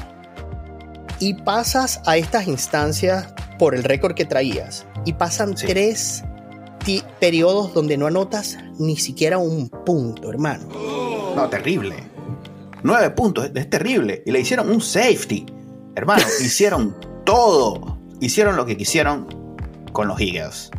Y 1.18 1.34
pasas 1.34 2.00
a 2.06 2.16
estas 2.16 2.46
instancias 2.46 3.34
por 3.58 3.74
el 3.74 3.84
récord 3.84 4.14
que 4.14 4.24
traías. 4.24 4.86
Y 5.04 5.14
pasan 5.14 5.54
tres 5.54 6.24
periodos 7.18 7.74
donde 7.74 7.96
no 7.96 8.06
anotas 8.06 8.58
ni 8.78 8.96
siquiera 8.96 9.38
un 9.38 9.68
punto, 9.68 10.30
hermano. 10.30 10.66
No, 11.36 11.48
terrible. 11.48 11.96
Nueve 12.82 13.10
puntos, 13.10 13.50
es 13.54 13.70
terrible. 13.70 14.22
Y 14.24 14.30
le 14.30 14.40
hicieron 14.40 14.70
un 14.70 14.80
safety. 14.80 15.46
Hermano, 15.94 16.22
hicieron 16.40 16.96
todo. 17.24 17.98
Hicieron 18.20 18.56
lo 18.56 18.64
que 18.64 18.76
quisieron 18.76 19.26
con 19.92 20.08
los 20.08 20.20
Eagles. 20.20 20.70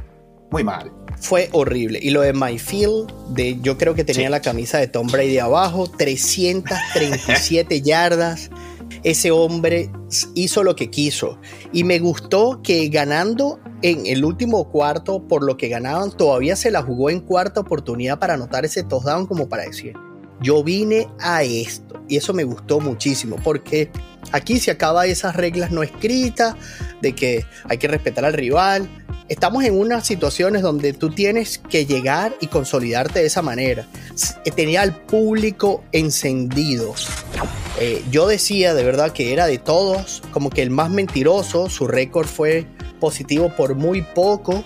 Muy 0.51 0.63
mal. 0.63 0.91
Fue 1.19 1.49
horrible. 1.53 1.99
Y 2.01 2.09
lo 2.09 2.21
de 2.21 2.33
Myfield, 2.33 3.11
de, 3.29 3.59
yo 3.61 3.77
creo 3.77 3.95
que 3.95 4.03
tenía 4.03 4.29
la 4.29 4.41
camisa 4.41 4.79
de 4.79 4.87
Tom 4.87 5.07
Brady 5.07 5.37
abajo, 5.37 5.89
337 5.89 7.81
yardas. 7.83 8.49
Ese 9.03 9.31
hombre 9.31 9.89
hizo 10.35 10.63
lo 10.63 10.75
que 10.75 10.89
quiso. 10.89 11.39
Y 11.71 11.83
me 11.83 11.99
gustó 11.99 12.61
que 12.61 12.89
ganando 12.89 13.59
en 13.81 14.05
el 14.05 14.25
último 14.25 14.69
cuarto, 14.69 15.27
por 15.27 15.43
lo 15.43 15.57
que 15.57 15.69
ganaban, 15.69 16.11
todavía 16.11 16.55
se 16.55 16.69
la 16.69 16.83
jugó 16.83 17.09
en 17.09 17.21
cuarta 17.21 17.61
oportunidad 17.61 18.19
para 18.19 18.33
anotar 18.33 18.65
ese 18.65 18.83
touchdown 18.83 19.25
como 19.25 19.47
para 19.47 19.63
decir, 19.63 19.93
yo 20.41 20.63
vine 20.63 21.07
a 21.19 21.43
esto. 21.43 22.01
Y 22.07 22.17
eso 22.17 22.33
me 22.33 22.43
gustó 22.43 22.79
muchísimo 22.79 23.37
porque 23.43 23.89
aquí 24.31 24.59
se 24.59 24.71
acaba 24.71 25.05
esas 25.05 25.35
reglas 25.35 25.71
no 25.71 25.83
escritas 25.83 26.55
de 27.01 27.13
que 27.13 27.45
hay 27.69 27.77
que 27.77 27.87
respetar 27.87 28.25
al 28.25 28.33
rival. 28.33 28.89
Estamos 29.31 29.63
en 29.63 29.79
unas 29.79 30.05
situaciones 30.05 30.61
donde 30.61 30.91
tú 30.91 31.09
tienes 31.09 31.57
que 31.57 31.85
llegar 31.85 32.35
y 32.41 32.47
consolidarte 32.47 33.19
de 33.19 33.27
esa 33.27 33.41
manera. 33.41 33.85
Tenía 34.57 34.81
al 34.81 34.93
público 34.93 35.85
encendido. 35.93 36.93
Eh, 37.79 38.03
yo 38.11 38.27
decía 38.27 38.73
de 38.73 38.83
verdad 38.83 39.13
que 39.13 39.31
era 39.31 39.47
de 39.47 39.57
todos 39.57 40.21
como 40.31 40.49
que 40.49 40.61
el 40.61 40.69
más 40.69 40.89
mentiroso. 40.89 41.69
Su 41.69 41.87
récord 41.87 42.27
fue 42.27 42.65
positivo 42.99 43.55
por 43.55 43.73
muy 43.75 44.01
poco. 44.01 44.65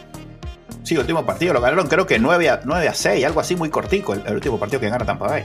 Sí, 0.82 0.96
el 0.96 1.02
último 1.02 1.24
partido 1.28 1.54
lo 1.54 1.62
ganaron 1.62 1.86
creo 1.86 2.08
que 2.08 2.18
9 2.18 2.50
a, 2.50 2.62
9 2.66 2.88
a 2.88 2.94
6, 2.96 3.24
algo 3.24 3.42
así 3.42 3.56
muy 3.56 3.70
cortico, 3.70 4.16
el, 4.16 4.34
último 4.34 4.60
partido 4.60 4.80
que 4.80 4.90
gana 4.90 5.06
Tampa 5.06 5.28
Bay. 5.28 5.44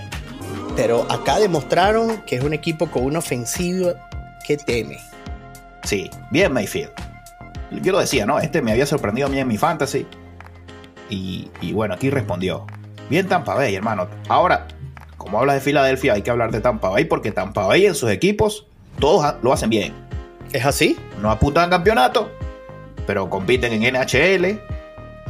Pero 0.76 1.06
acá 1.12 1.38
demostraron 1.38 2.22
que 2.22 2.36
es 2.36 2.42
un 2.42 2.54
equipo 2.54 2.90
con 2.90 3.04
una 3.04 3.18
ofensiva 3.18 3.96
que 4.46 4.56
teme. 4.56 4.96
Sí, 5.84 6.08
bien 6.30 6.54
Mayfield. 6.54 7.09
Yo 7.70 7.92
lo 7.92 8.00
decía, 8.00 8.26
¿no? 8.26 8.38
Este 8.38 8.62
me 8.62 8.72
había 8.72 8.86
sorprendido 8.86 9.28
a 9.28 9.30
mí 9.30 9.38
en 9.38 9.48
mi 9.48 9.58
fantasy. 9.58 10.06
Y, 11.08 11.50
y 11.60 11.72
bueno, 11.72 11.94
aquí 11.94 12.10
respondió. 12.10 12.66
Bien 13.08 13.26
Tampa 13.26 13.54
Bay, 13.54 13.74
hermano. 13.74 14.08
Ahora, 14.28 14.66
como 15.16 15.38
hablas 15.38 15.56
de 15.56 15.60
Filadelfia, 15.60 16.14
hay 16.14 16.22
que 16.22 16.30
hablar 16.30 16.50
de 16.50 16.60
Tampa 16.60 16.88
Bay 16.88 17.04
porque 17.04 17.32
Tampa 17.32 17.66
Bay 17.66 17.86
en 17.86 17.94
sus 17.94 18.10
equipos 18.10 18.66
todos 18.98 19.34
lo 19.42 19.52
hacen 19.52 19.70
bien. 19.70 19.92
¿Es 20.52 20.64
así? 20.64 20.96
No 21.20 21.30
apuntan 21.30 21.68
a 21.68 21.70
campeonato, 21.70 22.30
pero 23.06 23.28
compiten 23.28 23.72
en 23.72 23.94
NHL, 23.94 24.60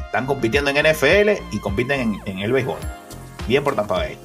están 0.07 0.27
compitiendo 0.27 0.71
en 0.71 0.77
NFL 0.77 1.43
y 1.53 1.59
compiten 1.59 2.21
en, 2.27 2.39
el 2.39 2.53
béisbol. 2.53 2.79
Bien 3.47 3.63
por 3.63 3.75
Tampa 3.75 3.95
Bay. 3.97 4.19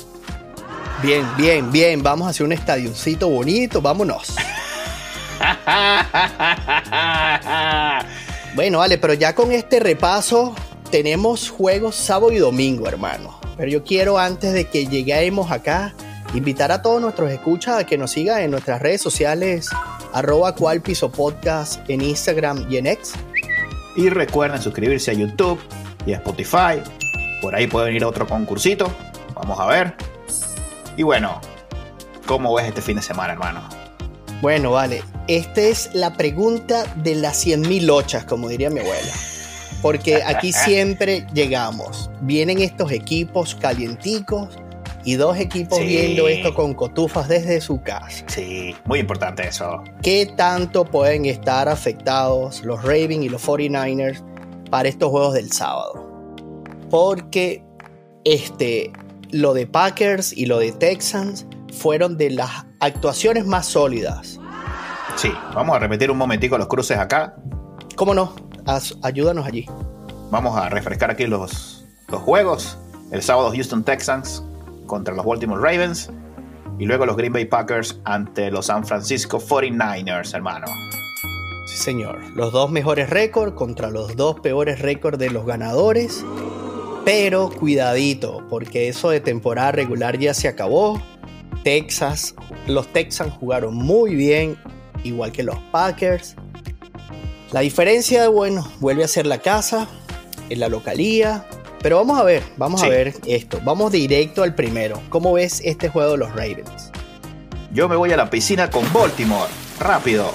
Bien, 1.01 1.25
bien, 1.38 1.72
bien. 1.72 2.01
Vamos 2.01 2.27
a 2.27 2.29
hacer 2.31 2.45
un 2.45 2.51
estadioncito 2.51 3.29
bonito. 3.29 3.81
Vámonos. 3.81 4.36
Bueno, 8.55 8.79
vale, 8.79 8.98
pero 8.98 9.13
ya 9.13 9.36
con 9.36 9.51
este 9.51 9.79
repaso 9.79 10.55
tenemos 10.91 11.50
juegos 11.50 11.95
sábado 11.95 12.31
y 12.31 12.38
domingo, 12.38 12.88
hermano. 12.88 13.39
Pero 13.57 13.72
yo 13.72 13.84
quiero 13.84 14.17
antes 14.17 14.53
de 14.53 14.67
que 14.67 14.86
lleguemos 14.88 15.51
acá 15.51 15.93
invitar 16.34 16.72
a 16.72 16.81
todos 16.81 17.01
nuestros 17.01 17.31
escuchas 17.31 17.79
a 17.79 17.86
que 17.86 17.98
nos 17.98 18.12
sigan 18.12 18.41
en 18.41 18.51
nuestras 18.51 18.81
redes 18.81 19.01
sociales 19.01 19.69
arroba 20.13 20.55
cual 20.55 20.81
piso 20.81 21.12
podcast 21.12 21.89
en 21.89 22.01
Instagram 22.01 22.67
y 22.69 22.77
en 22.77 22.88
X 22.88 23.13
y 23.95 24.10
recuerden 24.10 24.62
suscribirse 24.62 25.12
a 25.12 25.13
YouTube 25.13 25.60
y 26.06 26.13
a 26.13 26.17
Spotify. 26.17 26.82
Por 27.41 27.56
ahí 27.56 27.67
pueden 27.67 27.95
ir 27.95 28.04
a 28.04 28.08
otro 28.08 28.28
concursito. 28.28 28.91
Vamos 29.34 29.60
a 29.60 29.65
ver. 29.67 29.95
Y 30.97 31.04
bueno, 31.04 31.41
¿cómo 32.25 32.54
ves 32.54 32.67
este 32.67 32.82
fin 32.82 32.97
de 32.97 33.01
semana, 33.01 33.34
hermano? 33.34 33.62
Bueno, 34.41 34.71
vale. 34.71 35.04
Esta 35.27 35.61
es 35.61 35.89
la 35.93 36.13
pregunta 36.13 36.83
de 36.97 37.15
las 37.15 37.45
100.000 37.45 37.81
lochas, 37.81 38.25
como 38.25 38.47
diría 38.47 38.69
mi 38.69 38.81
abuela. 38.81 39.13
Porque 39.81 40.21
aquí 40.23 40.53
siempre 40.65 41.25
llegamos. 41.33 42.11
Vienen 42.21 42.61
estos 42.61 42.91
equipos 42.91 43.55
calienticos 43.55 44.55
y 45.03 45.15
dos 45.15 45.38
equipos 45.38 45.79
viendo 45.79 46.27
esto 46.27 46.53
con 46.53 46.75
cotufas 46.75 47.27
desde 47.27 47.59
su 47.59 47.81
casa. 47.81 48.23
Sí, 48.27 48.75
muy 48.85 48.99
importante 48.99 49.47
eso. 49.47 49.83
¿Qué 50.03 50.31
tanto 50.38 50.85
pueden 50.85 51.25
estar 51.25 51.69
afectados 51.69 52.63
los 52.63 52.83
Ravens 52.83 53.25
y 53.25 53.29
los 53.29 53.43
49ers 53.47 54.23
para 54.69 54.89
estos 54.89 55.09
juegos 55.09 55.33
del 55.33 55.51
sábado? 55.51 56.33
Porque 56.91 57.63
este, 58.25 58.91
lo 59.31 59.55
de 59.55 59.65
Packers 59.65 60.33
y 60.33 60.45
lo 60.45 60.59
de 60.59 60.71
Texans 60.71 61.47
fueron 61.71 62.17
de 62.17 62.29
las 62.31 62.65
actuaciones 62.79 63.45
más 63.45 63.65
sólidas. 63.65 64.39
Sí, 65.15 65.32
vamos 65.54 65.75
a 65.75 65.80
repetir 65.80 66.12
un 66.12 66.17
momentico 66.17 66.58
los 66.58 66.67
cruces 66.67 66.97
acá. 66.97 67.36
¿Cómo 67.95 68.13
no? 68.13 68.34
ayúdanos 69.04 69.45
allí. 69.45 69.65
Vamos 70.32 70.58
a 70.58 70.69
refrescar 70.69 71.12
aquí 71.12 71.28
los, 71.28 71.86
los 72.10 72.21
juegos. 72.21 72.78
El 73.12 73.21
sábado 73.21 73.51
Houston 73.51 73.84
Texans 73.84 74.43
contra 74.88 75.13
los 75.13 75.25
Baltimore 75.25 75.62
Ravens 75.62 76.10
y 76.80 76.86
luego 76.86 77.06
los 77.06 77.15
Green 77.15 77.32
Bay 77.32 77.45
Packers 77.45 77.99
ante 78.04 78.51
los 78.51 78.65
San 78.65 78.86
Francisco 78.86 79.39
49ers, 79.39 80.34
hermano. 80.34 80.67
Sí, 81.67 81.78
señor. 81.78 82.19
Los 82.36 82.51
dos 82.51 82.69
mejores 82.69 83.10
récords 83.10 83.54
contra 83.54 83.89
los 83.89 84.15
dos 84.15 84.39
peores 84.41 84.80
récords 84.80 85.17
de 85.17 85.30
los 85.30 85.45
ganadores. 85.45 86.25
Pero 87.06 87.49
cuidadito, 87.51 88.43
porque 88.49 88.89
eso 88.89 89.12
de 89.12 89.19
temporada 89.19 89.71
regular 89.71 90.17
ya 90.17 90.34
se 90.34 90.47
acabó. 90.47 90.99
Texas, 91.63 92.36
los 92.67 92.88
Texans 92.88 93.34
jugaron 93.39 93.75
muy 93.75 94.15
bien, 94.15 94.58
igual 95.06 95.32
que 95.32 95.44
los 95.44 95.58
Packers. 95.72 96.36
La 97.52 97.62
diferencia, 97.62 98.28
bueno, 98.28 98.70
vuelve 98.80 99.04
a 99.04 99.08
ser 99.08 99.26
la 99.26 99.38
casa, 99.38 99.88
en 100.50 100.60
la 100.60 100.68
localía, 100.68 101.46
pero 101.82 101.98
vamos 101.98 102.20
a 102.20 102.24
ver, 102.24 102.44
vamos 102.58 102.82
a 102.84 102.89
ver 102.89 103.13
esto. 103.28 103.62
Vamos 103.63 103.91
directo 103.91 104.44
al 104.44 104.56
primero. 104.56 105.00
¿Cómo 105.10 105.34
ves 105.34 105.62
este 105.63 105.88
juego 105.88 106.13
de 106.13 106.18
los 106.18 106.30
Ravens? 106.32 106.91
Yo 107.72 107.88
me 107.88 107.96
voy 107.96 108.12
a 108.12 108.18
la 108.18 108.30
piscina 108.30 108.70
con 108.70 108.91
Baltimore. 108.91 109.52
Rápido. 109.80 110.34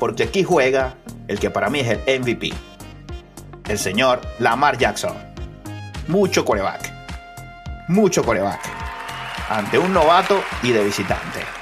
Porque 0.00 0.22
aquí 0.24 0.44
juega 0.44 0.94
el 1.28 1.38
que 1.38 1.50
para 1.50 1.68
mí 1.68 1.80
es 1.80 1.98
el 2.06 2.20
MVP. 2.20 2.52
El 3.68 3.78
señor 3.78 4.22
Lamar 4.38 4.78
Jackson. 4.78 5.14
Mucho 6.08 6.44
coreback. 6.44 6.90
Mucho 7.88 8.24
coreback. 8.24 8.60
Ante 9.50 9.78
un 9.78 9.92
novato 9.92 10.40
y 10.62 10.72
de 10.72 10.84
visitante. 10.84 11.55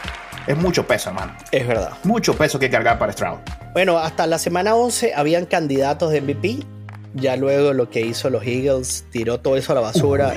Es 0.46 0.56
mucho 0.56 0.86
peso, 0.86 1.10
hermano. 1.10 1.36
Es 1.50 1.66
verdad. 1.66 1.92
Mucho 2.04 2.34
peso 2.36 2.58
que 2.58 2.70
cargar 2.70 2.98
para 2.98 3.12
Stroud. 3.12 3.38
Bueno, 3.72 3.98
hasta 3.98 4.26
la 4.26 4.38
semana 4.38 4.74
11 4.74 5.14
habían 5.14 5.46
candidatos 5.46 6.12
de 6.12 6.20
MVP 6.20 6.66
ya 7.14 7.36
luego 7.36 7.72
lo 7.72 7.88
que 7.90 8.00
hizo 8.00 8.28
los 8.28 8.44
Eagles, 8.44 9.04
tiró 9.10 9.38
todo 9.38 9.56
eso 9.56 9.72
a 9.72 9.76
la 9.76 9.80
basura. 9.80 10.34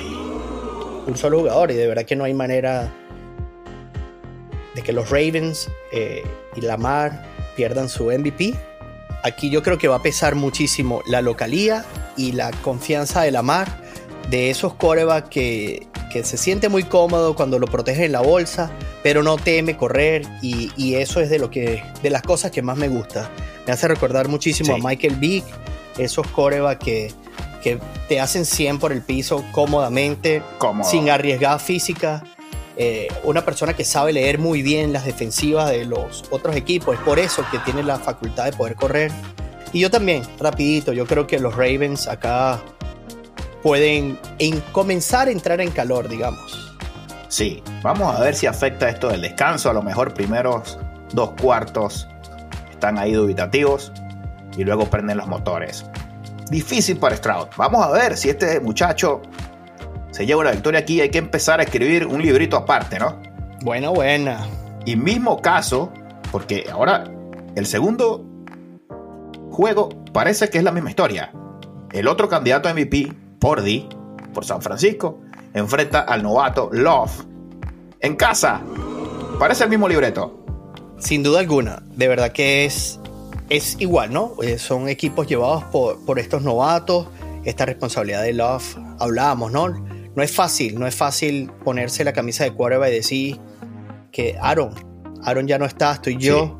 Un 1.08 1.18
solo 1.18 1.40
jugador 1.40 1.72
y 1.72 1.76
de 1.76 1.88
verdad 1.88 2.06
que 2.06 2.16
no 2.16 2.24
hay 2.24 2.34
manera 2.34 2.94
de 4.76 4.82
que 4.84 4.94
los 4.94 5.10
Ravens 5.10 5.70
eh, 5.92 6.24
y 6.56 6.62
Lamar 6.62 7.26
pierdan 7.56 7.90
su 7.90 8.06
MVP. 8.06 8.54
Aquí 9.24 9.50
yo 9.50 9.64
creo 9.64 9.78
que 9.78 9.88
va 9.88 9.98
a 9.98 10.04
pesar 10.04 10.36
muchísimo 10.36 11.02
la 11.08 11.22
localía 11.22 11.84
y 12.16 12.34
la 12.34 12.52
confianza 12.52 13.22
de 13.24 13.32
Lamar, 13.32 13.68
de 14.30 14.52
esos 14.52 14.76
corebacks 14.76 15.30
que, 15.30 15.88
que 16.12 16.24
se 16.24 16.38
siente 16.38 16.70
muy 16.70 16.84
cómodo 16.84 17.36
cuando 17.36 17.58
lo 17.58 17.66
protege 17.66 18.06
en 18.06 18.12
la 18.12 18.22
bolsa, 18.22 18.70
pero 19.08 19.24
no 19.24 19.38
teme 19.38 19.78
correr 19.78 20.24
y, 20.42 20.70
y, 20.76 20.96
eso 20.96 21.22
es 21.22 21.30
de 21.30 21.40
lo 21.40 21.50
que 21.50 21.82
de 22.04 22.10
las 22.10 22.22
cosas 22.24 22.52
que 22.52 22.62
más 22.62 22.76
me 22.76 22.90
gusta. 22.90 23.32
Me 23.66 23.72
hace 23.72 23.88
recordar 23.88 24.28
muchísimo 24.28 24.76
a 24.76 24.78
Michael 24.80 25.16
Vick 25.16 25.46
esos 25.98 26.28
corebacks 26.28 26.84
que, 26.84 27.14
que 27.64 27.80
te 28.10 28.20
hacen 28.20 28.44
100 28.44 28.80
por 28.80 28.92
el 28.92 29.02
piso 29.02 29.46
cómodamente, 29.54 30.44
sin 30.84 31.10
arriesgar 31.10 31.58
física. 31.62 32.22
Eh, 32.76 33.08
una 33.24 33.46
persona 33.46 33.74
que 33.74 33.86
sabe 33.86 34.12
leer 34.12 34.40
muy 34.40 34.62
bien 34.62 34.92
las 34.92 35.06
defensivas 35.06 35.72
de 35.72 35.86
los 35.86 36.26
otros 36.30 36.58
equipos. 36.58 36.96
Es 36.96 37.02
por 37.02 37.18
eso 37.18 37.46
que 37.50 37.60
tiene 37.60 37.84
la 37.84 38.00
facultad 38.00 38.44
de 38.44 38.52
poder 38.58 38.76
correr. 38.76 39.14
Y 39.72 39.80
yo 39.80 39.90
también, 39.90 40.24
rapidito, 40.38 40.92
yo 40.92 41.08
creo 41.08 41.26
que 41.28 41.40
los 41.40 41.56
Ravens 41.56 42.10
acá 42.10 42.62
pueden 43.64 44.20
comenzar 44.74 45.30
a 45.30 45.32
entrar 45.32 45.62
en 45.62 45.72
calor, 45.72 46.10
digamos. 46.10 46.67
Sí, 47.28 47.62
vamos 47.82 48.16
a 48.16 48.22
ver 48.22 48.36
si 48.36 48.48
afecta 48.48 48.90
esto 48.90 49.10
del 49.10 49.22
descanso. 49.22 49.70
A 49.70 49.74
lo 49.74 49.82
mejor 49.82 50.14
primeros 50.14 50.80
dos 51.14 51.32
cuartos 51.42 52.08
están 52.72 52.98
ahí 52.98 53.14
dubitativos 53.14 53.92
y 54.56 54.64
luego 54.64 54.86
prenden 54.86 55.18
los 55.18 55.28
motores. 55.28 55.86
Difícil 56.50 56.98
para 56.98 57.18
Stroud. 57.18 57.48
Vamos 57.58 57.86
a 57.86 57.92
ver 57.92 58.16
si 58.16 58.30
este 58.30 58.60
muchacho 58.60 59.22
se 60.12 60.26
lleva 60.26 60.42
una 60.42 60.52
victoria 60.52 60.80
aquí, 60.80 61.02
hay 61.02 61.10
que 61.10 61.18
empezar 61.18 61.60
a 61.60 61.64
escribir 61.64 62.06
un 62.08 62.22
librito 62.22 62.56
aparte, 62.56 62.98
¿no? 62.98 63.22
Buena, 63.62 63.90
buena. 63.90 64.48
Y 64.86 64.96
mismo 64.96 65.42
caso, 65.42 65.92
porque 66.32 66.66
ahora 66.72 67.04
el 67.56 67.66
segundo 67.66 68.26
juego 69.52 69.90
parece 70.14 70.50
que 70.50 70.60
es 70.60 70.64
la 70.64 70.72
misma 70.72 70.90
historia. 70.90 71.32
El 71.92 72.08
otro 72.08 72.30
candidato 72.30 72.70
a 72.70 72.74
MVP, 72.74 73.14
Pordy, 73.40 73.90
por 74.34 74.46
San 74.46 74.62
Francisco, 74.62 75.20
enfrenta 75.60 76.02
al 76.02 76.24
novato 76.24 76.70
Love 76.72 77.26
en 78.00 78.16
casa. 78.16 78.62
Parece 79.40 79.64
el 79.66 79.70
mismo 79.70 79.88
libreto. 79.88 80.46
Sin 80.98 81.24
duda 81.24 81.40
alguna, 81.40 81.84
de 81.96 82.08
verdad 82.08 82.32
que 82.32 82.66
es, 82.66 83.00
es 83.50 83.76
igual, 83.80 84.12
¿no? 84.12 84.34
Eh, 84.42 84.58
son 84.58 84.90
equipos 84.90 85.28
llevados 85.28 85.64
por, 85.66 86.04
por 86.06 86.18
estos 86.18 86.42
novatos, 86.42 87.08
esta 87.44 87.66
responsabilidad 87.66 88.24
de 88.24 88.34
Love, 88.34 88.78
hablábamos, 89.00 89.52
¿no? 89.52 89.70
No 89.70 90.24
es 90.24 90.32
fácil, 90.32 90.80
no 90.80 90.88
es 90.88 90.96
fácil 90.96 91.52
ponerse 91.64 92.04
la 92.04 92.14
camisa 92.14 92.44
de 92.44 92.52
quarterback 92.52 92.90
y 92.90 92.94
decir 92.94 93.40
que 94.12 94.36
Aaron, 94.42 94.74
Aaron 95.24 95.48
ya 95.48 95.60
no 95.60 95.66
está, 95.66 95.94
estoy 95.94 96.18
yo. 96.18 96.60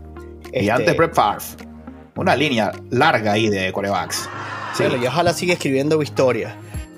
Y 0.54 0.60
este, 0.60 0.72
antes 0.72 0.96
Brett 0.96 1.16
Favre. 1.16 1.44
Una 2.16 2.36
línea 2.36 2.72
larga 2.90 3.34
ahí 3.34 3.50
de 3.50 3.72
quarterbacks. 3.72 4.30
Sí. 4.76 4.84
Y 4.84 5.08
ojalá 5.08 5.34
siga 5.34 5.54
escribiendo 5.54 6.02
historia. 6.02 6.56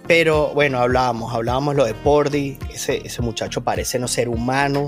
Pero 0.09 0.47
bueno, 0.55 0.79
hablábamos, 0.79 1.31
hablábamos 1.35 1.75
lo 1.75 1.85
de 1.85 1.93
Pordy, 1.93 2.57
ese, 2.73 3.03
ese 3.05 3.21
muchacho 3.21 3.61
parece 3.61 3.99
no 3.99 4.07
ser 4.07 4.27
humano. 4.27 4.87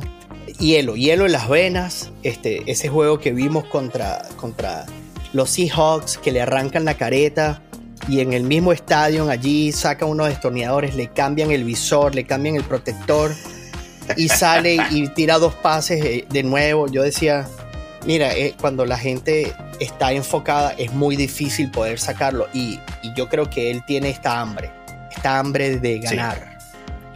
Hielo, 0.57 0.95
hielo 0.95 1.27
en 1.27 1.31
las 1.31 1.47
venas. 1.47 2.09
Este, 2.23 2.63
ese 2.65 2.89
juego 2.89 3.19
que 3.19 3.31
vimos 3.31 3.65
contra, 3.65 4.23
contra 4.35 4.87
los 5.31 5.51
Seahawks 5.51 6.17
que 6.17 6.31
le 6.31 6.41
arrancan 6.41 6.85
la 6.85 6.95
careta 6.95 7.61
y 8.07 8.21
en 8.21 8.33
el 8.33 8.45
mismo 8.45 8.73
estadio 8.73 9.29
allí 9.29 9.71
sacan 9.71 10.09
unos 10.09 10.27
destornilladores, 10.27 10.95
le 10.95 11.09
cambian 11.09 11.51
el 11.51 11.65
visor, 11.65 12.15
le 12.15 12.23
cambian 12.23 12.55
el 12.55 12.63
protector 12.63 13.31
y 14.17 14.27
sale 14.27 14.79
y 14.89 15.07
tira 15.09 15.37
dos 15.37 15.53
pases 15.53 16.03
eh, 16.03 16.25
de 16.31 16.41
nuevo. 16.41 16.87
Yo 16.87 17.03
decía, 17.03 17.47
mira, 18.07 18.35
eh, 18.35 18.55
cuando 18.59 18.87
la 18.87 18.97
gente 18.97 19.53
está 19.79 20.13
enfocada 20.13 20.71
es 20.71 20.91
muy 20.93 21.15
difícil 21.15 21.69
poder 21.69 21.99
sacarlo 21.99 22.47
y, 22.53 22.79
yo 23.15 23.29
creo 23.29 23.49
que 23.49 23.71
él 23.71 23.83
tiene 23.85 24.09
esta 24.09 24.39
hambre, 24.39 24.71
esta 25.21 25.37
hambre 25.37 25.77
de 25.77 25.99
ganar. 25.99 26.57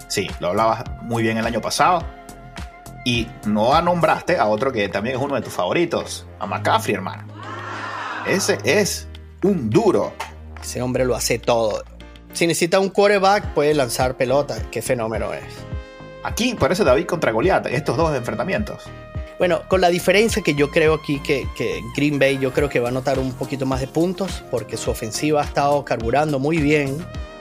Sí. 0.07 0.27
sí, 0.27 0.35
lo 0.39 0.49
hablabas 0.49 0.83
muy 1.01 1.23
bien 1.23 1.39
el 1.39 1.45
año 1.45 1.59
pasado 1.59 2.05
y 3.03 3.27
no 3.47 3.81
nombraste 3.81 4.37
a 4.37 4.45
otro 4.45 4.71
que 4.71 4.87
también 4.89 5.15
es 5.15 5.21
uno 5.21 5.33
de 5.33 5.41
tus 5.41 5.51
favoritos, 5.53 6.27
a 6.37 6.45
McCaffrey, 6.45 6.93
hermano. 6.93 7.23
Ese 8.27 8.59
es 8.63 9.07
un 9.41 9.71
duro. 9.71 10.13
Ese 10.61 10.83
hombre 10.83 11.03
lo 11.03 11.15
hace 11.15 11.39
todo. 11.39 11.83
Si 12.31 12.45
necesita 12.45 12.79
un 12.79 12.89
quarterback, 12.89 13.55
puede 13.55 13.73
lanzar 13.73 14.17
pelota. 14.17 14.55
Qué 14.69 14.83
fenómeno 14.83 15.33
es. 15.33 15.43
Aquí 16.23 16.53
parece 16.53 16.83
David 16.83 17.07
contra 17.07 17.31
Goliath, 17.31 17.65
estos 17.65 17.97
dos 17.97 18.15
enfrentamientos. 18.15 18.83
Bueno, 19.39 19.63
con 19.67 19.81
la 19.81 19.89
diferencia 19.89 20.43
que 20.43 20.53
yo 20.53 20.69
creo 20.69 20.93
aquí 20.93 21.19
que, 21.21 21.47
que, 21.57 21.81
Green 21.95 22.19
Bay 22.19 22.37
yo 22.37 22.53
creo 22.53 22.69
que 22.69 22.79
va 22.79 22.89
a 22.89 22.91
notar 22.91 23.17
un 23.17 23.33
poquito 23.33 23.65
más 23.65 23.79
de 23.79 23.87
puntos 23.87 24.43
porque 24.51 24.77
su 24.77 24.91
ofensiva 24.91 25.41
ha 25.41 25.45
estado 25.45 25.83
carburando 25.83 26.37
muy 26.37 26.57
bien. 26.57 26.97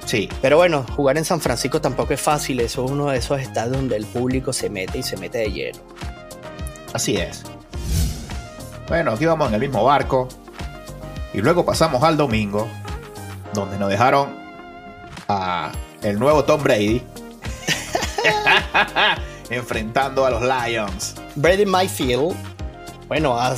Sí. 0.07 0.29
Pero 0.43 0.57
bueno, 0.57 0.85
jugar 0.97 1.17
en 1.19 1.25
San 1.25 1.41
Francisco 1.41 1.81
tampoco 1.81 2.15
es 2.15 2.21
fácil. 2.21 2.61
Eso 2.61 2.85
es 2.85 2.91
uno 2.91 3.11
de 3.11 3.19
esos 3.19 3.41
estados 3.41 3.73
donde 3.73 3.97
el 3.97 4.07
público 4.07 4.53
se 4.53 4.71
mete 4.71 4.99
y 4.99 5.03
se 5.03 5.17
mete 5.17 5.39
de 5.39 5.53
lleno. 5.53 5.79
Así 6.93 7.17
es. 7.17 7.43
Bueno, 8.89 9.13
aquí 9.13 9.25
vamos 9.27 9.49
en 9.49 9.55
el 9.55 9.61
mismo 9.61 9.85
barco. 9.85 10.29
Y 11.33 11.39
luego 11.39 11.65
pasamos 11.65 12.03
al 12.03 12.17
domingo, 12.17 12.69
donde 13.53 13.77
nos 13.79 13.89
dejaron 13.89 14.29
a 15.27 15.73
el 16.03 16.19
nuevo 16.19 16.45
Tom 16.45 16.63
Brady 16.63 17.03
enfrentando 19.51 20.25
a 20.27 20.31
los 20.31 20.43
Lions. 20.43 21.15
Brady 21.35 21.67
Mayfield, 21.67 22.37
bueno, 23.09 23.37
a, 23.37 23.57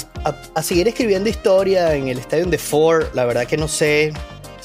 a, 0.55 0.63
seguir 0.63 0.89
escribiendo 0.89 1.29
historia 1.29 1.95
en 1.95 2.09
el 2.09 2.19
estadio 2.19 2.47
de 2.47 2.57
Ford, 2.57 3.07
la 3.13 3.27
verdad 3.27 3.47
que 3.47 3.59
no 3.59 3.69
sé 3.69 4.15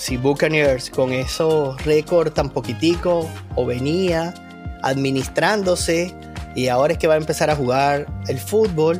si 0.02 0.18
Buccaneers 0.18 0.90
con 0.90 1.14
esos 1.14 1.80
récords 1.86 2.34
tan 2.34 2.50
poquitico 2.50 3.30
o 3.56 3.68
venía 3.68 4.34
administrándose 4.82 6.12
y 6.56 6.70
ahora 6.70 6.94
es 6.94 7.00
que 7.00 7.06
va 7.06 7.14
a 7.14 7.18
empezar 7.18 7.52
a 7.52 7.56
jugar 7.56 8.08
el 8.28 8.40
fútbol 8.40 9.00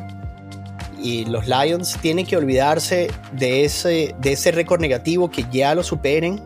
y 1.02 1.24
los 1.24 1.48
Lions 1.48 1.98
tienen 2.00 2.24
que 2.24 2.36
olvidarse 2.36 3.10
de 3.32 3.64
ese, 3.64 4.14
de 4.20 4.32
ese 4.34 4.52
récord 4.52 4.80
negativo 4.80 5.28
que 5.28 5.44
ya 5.50 5.74
lo 5.74 5.82
superen 5.82 6.40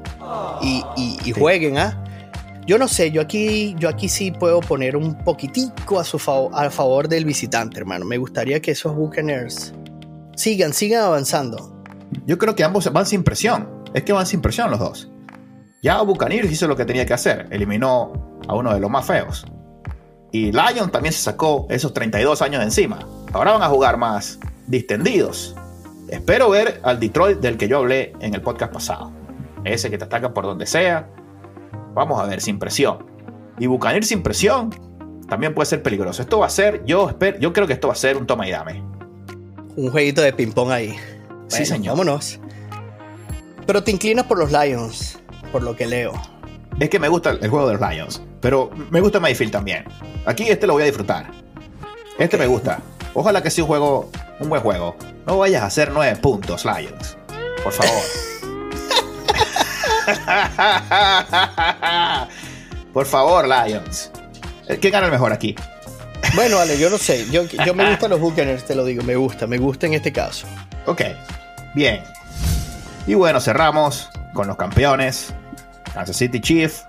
y, 0.62 0.82
y, 0.96 1.32
jueguen, 1.32 1.76
¿ah? 1.76 2.02
Yo 2.66 2.78
no 2.78 2.88
sé, 2.88 3.10
yo 3.10 3.20
aquí, 3.20 3.76
yo 3.78 3.90
aquí 3.90 4.08
sí 4.08 4.30
puedo 4.30 4.60
poner 4.60 4.96
un 4.96 5.18
poquitico 5.18 6.00
a, 6.00 6.04
su 6.04 6.18
favor, 6.18 6.50
a 6.54 6.70
favor 6.70 7.08
del 7.08 7.26
visitante, 7.26 7.78
hermano. 7.78 8.06
Me 8.06 8.16
gustaría 8.16 8.58
que 8.60 8.70
esos 8.70 8.96
Buccaneers 8.96 9.74
sigan, 10.34 10.72
sigan 10.72 11.02
avanzando. 11.02 11.84
Yo 12.26 12.38
creo 12.38 12.54
que 12.56 12.64
ambos 12.64 12.90
van 12.90 13.04
sin 13.04 13.22
presión. 13.22 13.76
Es 13.94 14.02
que 14.02 14.12
van 14.12 14.26
sin 14.26 14.40
presión 14.40 14.70
los 14.70 14.78
dos. 14.78 15.10
Ya 15.82 16.00
Buccaneers 16.02 16.50
hizo 16.50 16.66
lo 16.66 16.76
que 16.76 16.84
tenía 16.84 17.06
que 17.06 17.14
hacer. 17.14 17.46
Eliminó 17.50 18.12
a 18.48 18.54
uno 18.54 18.74
de 18.74 18.80
los 18.80 18.90
más 18.90 19.06
feos. 19.06 19.46
Y 20.32 20.52
Lions 20.52 20.90
también 20.90 21.12
se 21.12 21.20
sacó 21.20 21.66
esos 21.70 21.94
32 21.94 22.42
años 22.42 22.58
de 22.60 22.64
encima. 22.66 22.98
Ahora 23.32 23.52
van 23.52 23.62
a 23.62 23.68
jugar 23.68 23.96
más 23.96 24.38
distendidos. 24.66 25.54
Espero 26.08 26.50
ver 26.50 26.80
al 26.82 27.00
Detroit 27.00 27.38
del 27.38 27.56
que 27.56 27.68
yo 27.68 27.78
hablé 27.78 28.12
en 28.20 28.34
el 28.34 28.42
podcast 28.42 28.72
pasado. 28.72 29.12
Ese 29.64 29.90
que 29.90 29.98
te 29.98 30.04
ataca 30.04 30.32
por 30.34 30.44
donde 30.44 30.66
sea. 30.66 31.08
Vamos 31.94 32.20
a 32.20 32.26
ver, 32.26 32.40
sin 32.40 32.58
presión. 32.58 33.06
Y 33.58 33.66
Bucanir 33.66 34.04
sin 34.04 34.22
presión 34.22 34.70
también 35.28 35.54
puede 35.54 35.66
ser 35.66 35.82
peligroso. 35.82 36.22
Esto 36.22 36.38
va 36.38 36.46
a 36.46 36.50
ser, 36.50 36.84
yo, 36.84 37.08
espero, 37.08 37.38
yo 37.38 37.52
creo 37.52 37.66
que 37.66 37.72
esto 37.72 37.88
va 37.88 37.94
a 37.94 37.96
ser 37.96 38.16
un 38.16 38.26
toma 38.26 38.46
y 38.46 38.50
dame. 38.50 38.82
Un 39.76 39.90
jueguito 39.90 40.22
de 40.22 40.32
ping-pong 40.32 40.70
ahí. 40.70 40.94
sí, 41.48 41.64
señor. 41.64 41.96
Vámonos. 41.96 42.40
Pero 43.66 43.82
te 43.82 43.90
inclinas 43.90 44.26
por 44.26 44.38
los 44.38 44.52
Lions, 44.52 45.18
por 45.52 45.62
lo 45.62 45.74
que 45.74 45.86
leo. 45.86 46.12
Es 46.78 46.90
que 46.90 46.98
me 46.98 47.08
gusta 47.08 47.30
el 47.30 47.48
juego 47.48 47.68
de 47.68 47.76
los 47.76 47.90
Lions, 47.90 48.22
pero 48.40 48.70
me 48.90 49.00
gusta 49.00 49.18
Mayfield 49.18 49.50
también. 49.50 49.84
Aquí 50.24 50.48
este 50.48 50.66
lo 50.66 50.74
voy 50.74 50.82
a 50.82 50.86
disfrutar. 50.86 51.30
Este 52.18 52.36
me 52.36 52.46
gusta. 52.46 52.80
Ojalá 53.14 53.42
que 53.42 53.50
sea 53.50 53.64
un 53.64 53.68
juego, 53.68 54.10
un 54.40 54.48
buen 54.48 54.62
juego. 54.62 54.96
No 55.26 55.38
vayas 55.38 55.62
a 55.62 55.66
hacer 55.66 55.90
nueve 55.90 56.16
puntos, 56.16 56.64
Lions. 56.64 57.16
Por 57.62 57.72
favor. 57.72 58.02
Por 62.92 63.06
favor, 63.06 63.46
Lions. 63.48 64.10
¿Quién 64.80 64.92
gana 64.92 65.06
el 65.06 65.12
mejor 65.12 65.32
aquí? 65.32 65.54
Bueno, 66.34 66.56
vale, 66.56 66.78
yo 66.78 66.90
no 66.90 66.98
sé. 66.98 67.26
Yo, 67.30 67.44
yo 67.44 67.74
me 67.74 67.88
gustan 67.88 68.10
los 68.20 68.20
Buccaneers, 68.20 68.64
te 68.64 68.74
lo 68.74 68.84
digo. 68.84 69.02
Me 69.02 69.16
gusta, 69.16 69.46
me 69.46 69.58
gusta 69.58 69.86
en 69.86 69.94
este 69.94 70.12
caso. 70.12 70.46
Ok, 70.86 71.02
bien. 71.74 72.02
Y 73.06 73.14
bueno, 73.14 73.40
cerramos 73.40 74.10
con 74.34 74.48
los 74.48 74.56
campeones. 74.56 75.32
Kansas 75.94 76.16
City 76.16 76.40
Chief, 76.40 76.82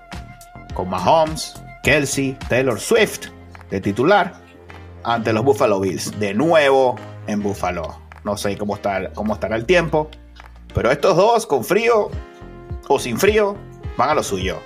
con 0.74 0.90
Mahomes, 0.90 1.54
Kelsey, 1.82 2.36
Taylor 2.48 2.78
Swift 2.78 3.28
de 3.70 3.80
titular 3.80 4.34
ante 5.04 5.32
los 5.32 5.44
Buffalo 5.44 5.80
Bills. 5.80 6.18
De 6.18 6.34
nuevo 6.34 6.96
en 7.26 7.42
Buffalo. 7.42 8.00
No 8.24 8.36
sé 8.36 8.58
cómo, 8.58 8.74
está, 8.74 9.10
cómo 9.14 9.34
estará 9.34 9.56
el 9.56 9.64
tiempo. 9.64 10.10
Pero 10.74 10.90
estos 10.90 11.16
dos, 11.16 11.46
con 11.46 11.64
frío 11.64 12.10
o 12.88 12.98
sin 12.98 13.18
frío, 13.18 13.56
van 13.96 14.10
a 14.10 14.14
lo 14.14 14.22
suyo. 14.22 14.58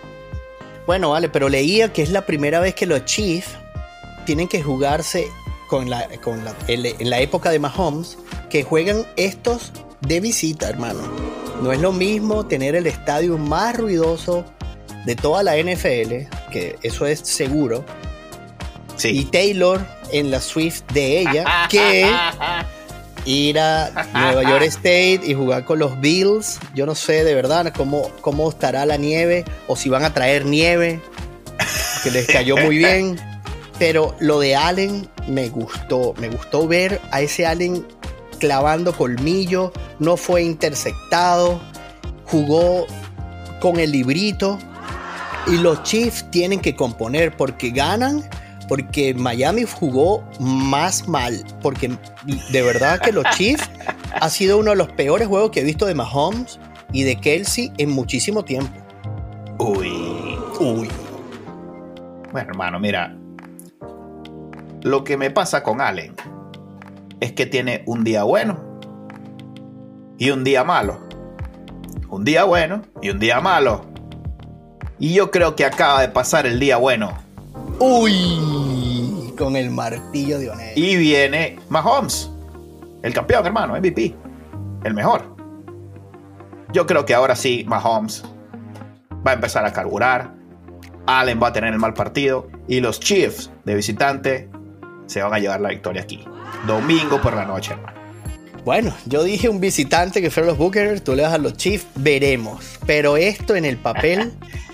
Bueno, 0.87 1.11
vale, 1.11 1.29
pero 1.29 1.49
leía 1.49 1.93
que 1.93 2.03
es 2.03 2.11
la 2.11 2.23
primera 2.23 2.61
vez 2.61 2.75
que 2.75 2.87
los 2.87 3.05
Chiefs 3.05 3.57
tienen 4.25 4.49
que 4.49 4.63
jugarse 4.63 5.29
con 5.69 5.89
la, 5.89 6.09
con 6.23 6.45
la, 6.45 6.55
en 6.67 7.11
la 7.11 7.21
época 7.21 7.51
de 7.51 7.59
Mahomes, 7.59 8.19
que 8.51 8.65
juegan 8.65 9.07
estos 9.17 9.73
de 10.01 10.21
visita, 10.21 10.69
hermano. 10.69 11.42
No 11.63 11.73
es 11.73 11.81
lo 11.81 11.93
mismo 11.93 12.45
tener 12.47 12.75
el 12.75 12.89
estadio 12.89 13.39
más 13.39 13.77
ruidoso 13.77 14.45
de 15.07 15.15
toda 15.15 15.45
la 15.45 15.57
NFL, 15.57 16.29
que 16.51 16.77
eso 16.83 17.07
es 17.07 17.21
seguro, 17.21 17.85
y 19.03 19.25
Taylor 19.27 19.81
en 20.11 20.33
la 20.33 20.41
Swift 20.41 20.83
de 20.93 21.21
ella, 21.21 21.67
que 21.71 22.13
ir 23.25 23.59
a 23.61 24.09
Nueva 24.13 24.43
York 24.43 24.65
State 24.65 25.21
y 25.25 25.35
jugar 25.35 25.65
con 25.65 25.79
los 25.79 26.01
Bills. 26.01 26.59
Yo 26.75 26.85
no 26.85 26.97
sé 26.97 27.23
de 27.23 27.35
verdad 27.35 27.73
cómo, 27.77 28.11
cómo 28.21 28.49
estará 28.49 28.85
la 28.85 28.97
nieve 28.97 29.45
o 29.69 29.77
si 29.77 29.89
van 29.89 30.05
a 30.05 30.13
traer 30.13 30.45
nieve, 30.45 31.01
que 32.03 32.11
les 32.11 32.27
cayó 32.27 32.57
muy 32.57 32.79
bien. 32.79 33.21
Pero 33.79 34.15
lo 34.21 34.39
de 34.39 34.55
Allen 34.55 35.09
me 35.29 35.49
gustó. 35.49 36.15
Me 36.19 36.29
gustó 36.29 36.69
ver 36.69 37.01
a 37.11 37.21
ese 37.21 37.47
Allen 37.47 37.87
clavando 38.43 38.93
colmillo. 38.93 39.73
No 40.01 40.17
fue 40.17 40.43
interceptado. 40.43 41.61
Jugó 42.25 42.87
con 43.61 43.79
el 43.79 43.93
librito. 43.93 44.59
Y 45.47 45.59
los 45.59 45.85
Chiefs 45.85 46.29
tienen 46.33 46.61
que 46.61 46.75
componer 46.75 47.37
porque 47.37 47.71
ganan 47.71 48.29
porque 48.69 49.13
Miami 49.13 49.65
jugó 49.65 50.25
más 50.41 51.07
mal, 51.07 51.45
porque 51.61 51.91
de 52.51 52.63
verdad 52.63 53.01
que 53.01 53.13
los 53.13 53.25
Chiefs 53.37 53.69
ha 54.15 54.31
sido 54.31 54.59
uno 54.59 54.71
de 54.71 54.77
los 54.77 54.89
peores 54.93 55.29
juegos 55.29 55.51
que 55.51 55.61
he 55.61 55.65
visto 55.65 55.85
de 55.85 55.95
Mahomes 55.95 56.59
y 56.93 57.03
de 57.03 57.17
Kelsey 57.17 57.73
en 57.77 57.91
muchísimo 57.91 58.45
tiempo. 58.45 58.73
Uy. 59.59 60.39
Uy. 60.59 60.89
Bueno, 62.33 62.51
hermano, 62.51 62.81
mira. 62.81 63.15
Lo 64.83 65.05
que 65.05 65.17
me 65.17 65.31
pasa 65.31 65.63
con 65.63 65.81
Allen 65.81 66.15
es 67.23 67.31
que 67.33 67.47
tiene 67.47 67.85
un 67.87 68.03
día 68.03 68.25
bueno 68.25 68.59
y 70.19 70.31
un 70.31 70.43
día 70.43 70.65
malo. 70.65 70.99
Un 72.11 72.25
día 72.25 72.43
bueno 72.43 72.83
y 73.01 73.11
un 73.11 73.21
día 73.21 73.41
malo. 73.41 73.87
Y 74.99 75.15
yo 75.15 75.31
creo 75.31 75.55
que 75.55 75.65
acaba 75.65 76.01
de 76.01 76.09
pasar 76.09 76.47
el 76.47 76.59
día 76.59 76.79
bueno. 76.79 77.17
Uy, 77.79 79.33
con 79.39 79.55
el 79.55 79.71
martillo 79.71 80.41
de 80.41 80.51
Onel. 80.51 80.77
Y 80.77 80.97
viene 80.97 81.61
Mahomes, 81.69 82.29
el 83.03 83.15
campeón, 83.15 83.47
hermano, 83.47 83.77
MVP, 83.77 84.17
el 84.83 84.93
mejor. 84.93 85.37
Yo 86.73 86.89
creo 86.89 87.07
que 87.07 87.15
ahora 87.15 87.37
sí, 87.37 87.65
Mahomes 87.69 88.25
va 89.25 89.31
a 89.31 89.35
empezar 89.35 89.65
a 89.65 89.73
carburar. 89.73 90.35
Allen 91.07 91.41
va 91.41 91.49
a 91.49 91.53
tener 91.53 91.73
el 91.73 91.79
mal 91.79 91.95
partido. 91.95 92.49
Y 92.67 92.81
los 92.81 92.99
Chiefs 92.99 93.53
de 93.65 93.77
visitante 93.77 94.51
se 95.13 95.23
van 95.23 95.35
a 95.35 95.39
llevar 95.39 95.61
la 95.61 95.69
victoria 95.69 96.03
aquí. 96.03 96.25
Domingo 96.67 97.21
por 97.21 97.35
la 97.35 97.45
noche, 97.45 97.73
hermano. 97.73 98.01
Bueno, 98.65 98.95
yo 99.07 99.25
dije 99.25 99.49
un 99.49 99.61
visitante 99.61 100.23
que 100.23 100.31
fueron 100.31 100.51
los 100.51 100.59
Bookers, 100.59 101.03
tú 101.03 101.15
le 101.15 101.23
das 101.23 101.35
a 101.35 101.39
los 101.39 101.57
Chiefs, 101.57 101.87
veremos. 101.97 102.79
Pero 102.87 103.17
esto 103.17 103.57
en 103.57 103.65
el 103.65 103.77
papel 103.77 104.33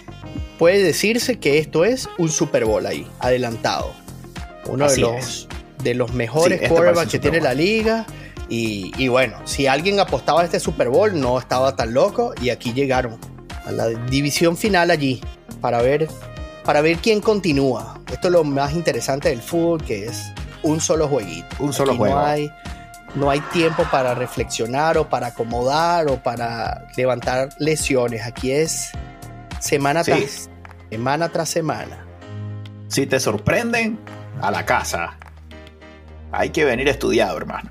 puede 0.59 0.83
decirse 0.83 1.39
que 1.39 1.59
esto 1.59 1.85
es 1.85 2.09
un 2.19 2.29
Super 2.29 2.67
Bowl 2.67 2.85
ahí, 2.85 3.07
adelantado. 3.19 3.93
Uno 4.67 4.87
de 4.87 4.99
los, 4.99 5.49
de 5.83 5.95
los 5.95 6.13
mejores 6.13 6.61
sí, 6.61 6.69
quarterbacks 6.69 7.11
que 7.11 7.19
tiene 7.19 7.41
la 7.41 7.55
liga. 7.55 8.07
Y, 8.51 8.93
y, 8.99 9.09
bueno, 9.09 9.39
si 9.45 9.67
alguien 9.67 9.99
apostaba 10.01 10.43
a 10.43 10.45
este 10.45 10.61
Super 10.61 10.91
Bowl, 10.91 11.19
no 11.19 11.39
estaba 11.39 11.75
tan 11.75 11.95
loco. 11.95 12.35
Y 12.43 12.51
aquí 12.51 12.75
llegaron 12.75 13.19
a 13.65 13.73
la 13.73 13.89
división 13.89 14.57
final 14.59 14.91
allí 14.91 15.23
para 15.63 15.81
ver, 15.81 16.09
para 16.69 16.83
ver 16.83 16.99
quién 16.99 17.23
continúa. 17.23 17.99
Esto 18.13 18.29
es 18.29 18.33
lo 18.33 18.45
más 18.45 18.75
interesante 18.75 19.31
del 19.31 19.41
fútbol, 19.41 19.83
que 19.83 20.05
es 20.05 20.31
un 20.63 20.83
solo 20.83 21.09
jueguito. 21.09 21.47
Un 21.61 21.73
solo 21.73 21.93
aquí 21.93 21.99
juego. 22.01 22.17
No 22.17 22.27
hay, 22.27 22.51
no 23.15 23.31
hay 23.31 23.41
tiempo 23.41 23.85
para 23.91 24.15
reflexionar 24.15 24.99
o 24.99 25.09
para 25.09 25.29
acomodar 25.29 26.09
o 26.09 26.23
para 26.23 26.87
levantar 26.95 27.49
lesiones. 27.59 28.27
Aquí 28.27 28.53
es 28.53 28.91
semana 29.61 30.05
Sí. 30.05 30.11
tras 30.11 30.51
semana 30.91 31.29
tras 31.31 31.49
semana. 31.49 32.05
Si 32.89 33.07
te 33.07 33.19
sorprenden, 33.19 33.99
a 34.43 34.51
la 34.51 34.67
casa. 34.67 35.17
Hay 36.33 36.51
que 36.51 36.67
venir 36.67 36.87
estudiado, 36.87 37.39
hermano. 37.39 37.71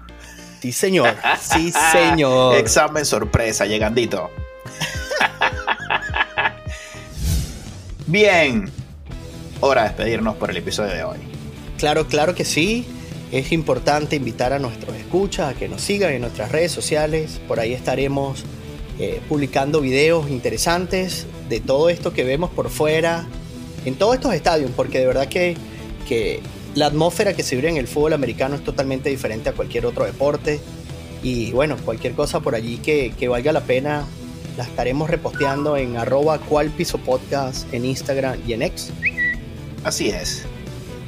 Sí, 0.60 0.72
señor. 0.72 1.14
Sí, 1.40 1.72
señor. 1.92 2.56
Examen 2.56 3.06
sorpresa, 3.06 3.68
llegandito. 3.68 4.32
Bien. 8.08 8.72
Hora 9.60 9.84
de 9.84 9.88
despedirnos 9.90 10.36
por 10.36 10.52
el 10.52 10.58
episodio 10.58 10.94
de 10.94 11.04
hoy. 11.04 11.18
Claro, 11.78 12.08
claro 12.08 12.36
que 12.36 12.46
sí. 12.46 12.86
Es 13.32 13.52
importante 13.52 14.16
invitar 14.16 14.54
a 14.54 14.60
nuestros 14.60 14.96
escuchas 14.96 15.54
a 15.54 15.58
que 15.58 15.68
nos 15.68 15.82
sigan 15.82 16.14
en 16.14 16.22
nuestras 16.22 16.52
redes 16.52 16.72
sociales. 16.72 17.42
Por 17.48 17.60
ahí 17.60 17.74
estaremos 17.74 18.44
eh, 19.00 19.20
publicando 19.28 19.82
videos 19.82 20.30
interesantes 20.30 21.26
de 21.50 21.60
todo 21.60 21.90
esto 21.90 22.14
que 22.14 22.24
vemos 22.24 22.52
por 22.52 22.70
fuera, 22.70 23.28
en 23.86 23.96
todos 23.96 24.16
estos 24.16 24.34
estadios, 24.34 24.72
porque 24.76 25.00
de 25.00 25.08
verdad 25.08 25.28
que, 25.28 25.58
la 26.76 26.86
atmósfera 26.86 27.34
que 27.34 27.42
se 27.42 27.56
vive 27.56 27.70
en 27.70 27.78
el 27.78 27.88
fútbol 27.88 28.14
americano 28.14 28.56
es 28.56 28.64
totalmente 28.64 29.10
diferente 29.10 29.50
a 29.50 29.54
cualquier 29.54 29.88
otro 29.88 30.06
deporte. 30.06 30.60
Y 31.24 31.52
bueno, 31.52 31.76
cualquier 31.84 32.14
cosa 32.14 32.40
por 32.40 32.54
allí 32.54 32.78
que, 32.78 33.14
que 33.18 33.28
valga 33.28 33.52
la 33.52 33.62
pena, 33.62 34.06
la 34.58 34.64
estaremos 34.64 35.10
reposteando 35.10 35.76
en 35.76 35.98
arroba 35.98 36.38
cual 36.38 36.70
piso 36.70 37.00
podcast 37.00 37.72
en 37.74 37.86
Instagram 37.86 38.40
y 38.48 38.54
en 38.54 38.62
X. 38.62 38.92
Así 39.88 40.10
es. 40.10 40.46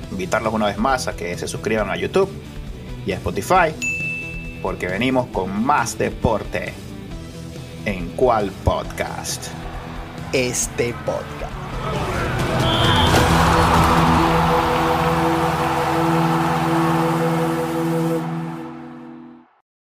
Invitarlos 0.10 0.54
una 0.54 0.68
vez 0.68 0.78
más 0.78 1.10
a 1.10 1.14
que 1.14 1.38
se 1.38 1.50
suscriban 1.50 1.90
a 1.90 1.98
YouTube 1.98 2.30
y 3.06 3.12
a 3.12 3.16
Spotify. 3.16 3.76
Porque 4.62 4.88
venimos 4.88 5.28
con 5.34 5.66
más 5.66 5.98
deporte. 5.98 6.74
¿En 7.84 8.08
cuál 8.12 8.52
podcast? 8.64 9.48
Este 10.32 10.96
podcast. 11.06 12.99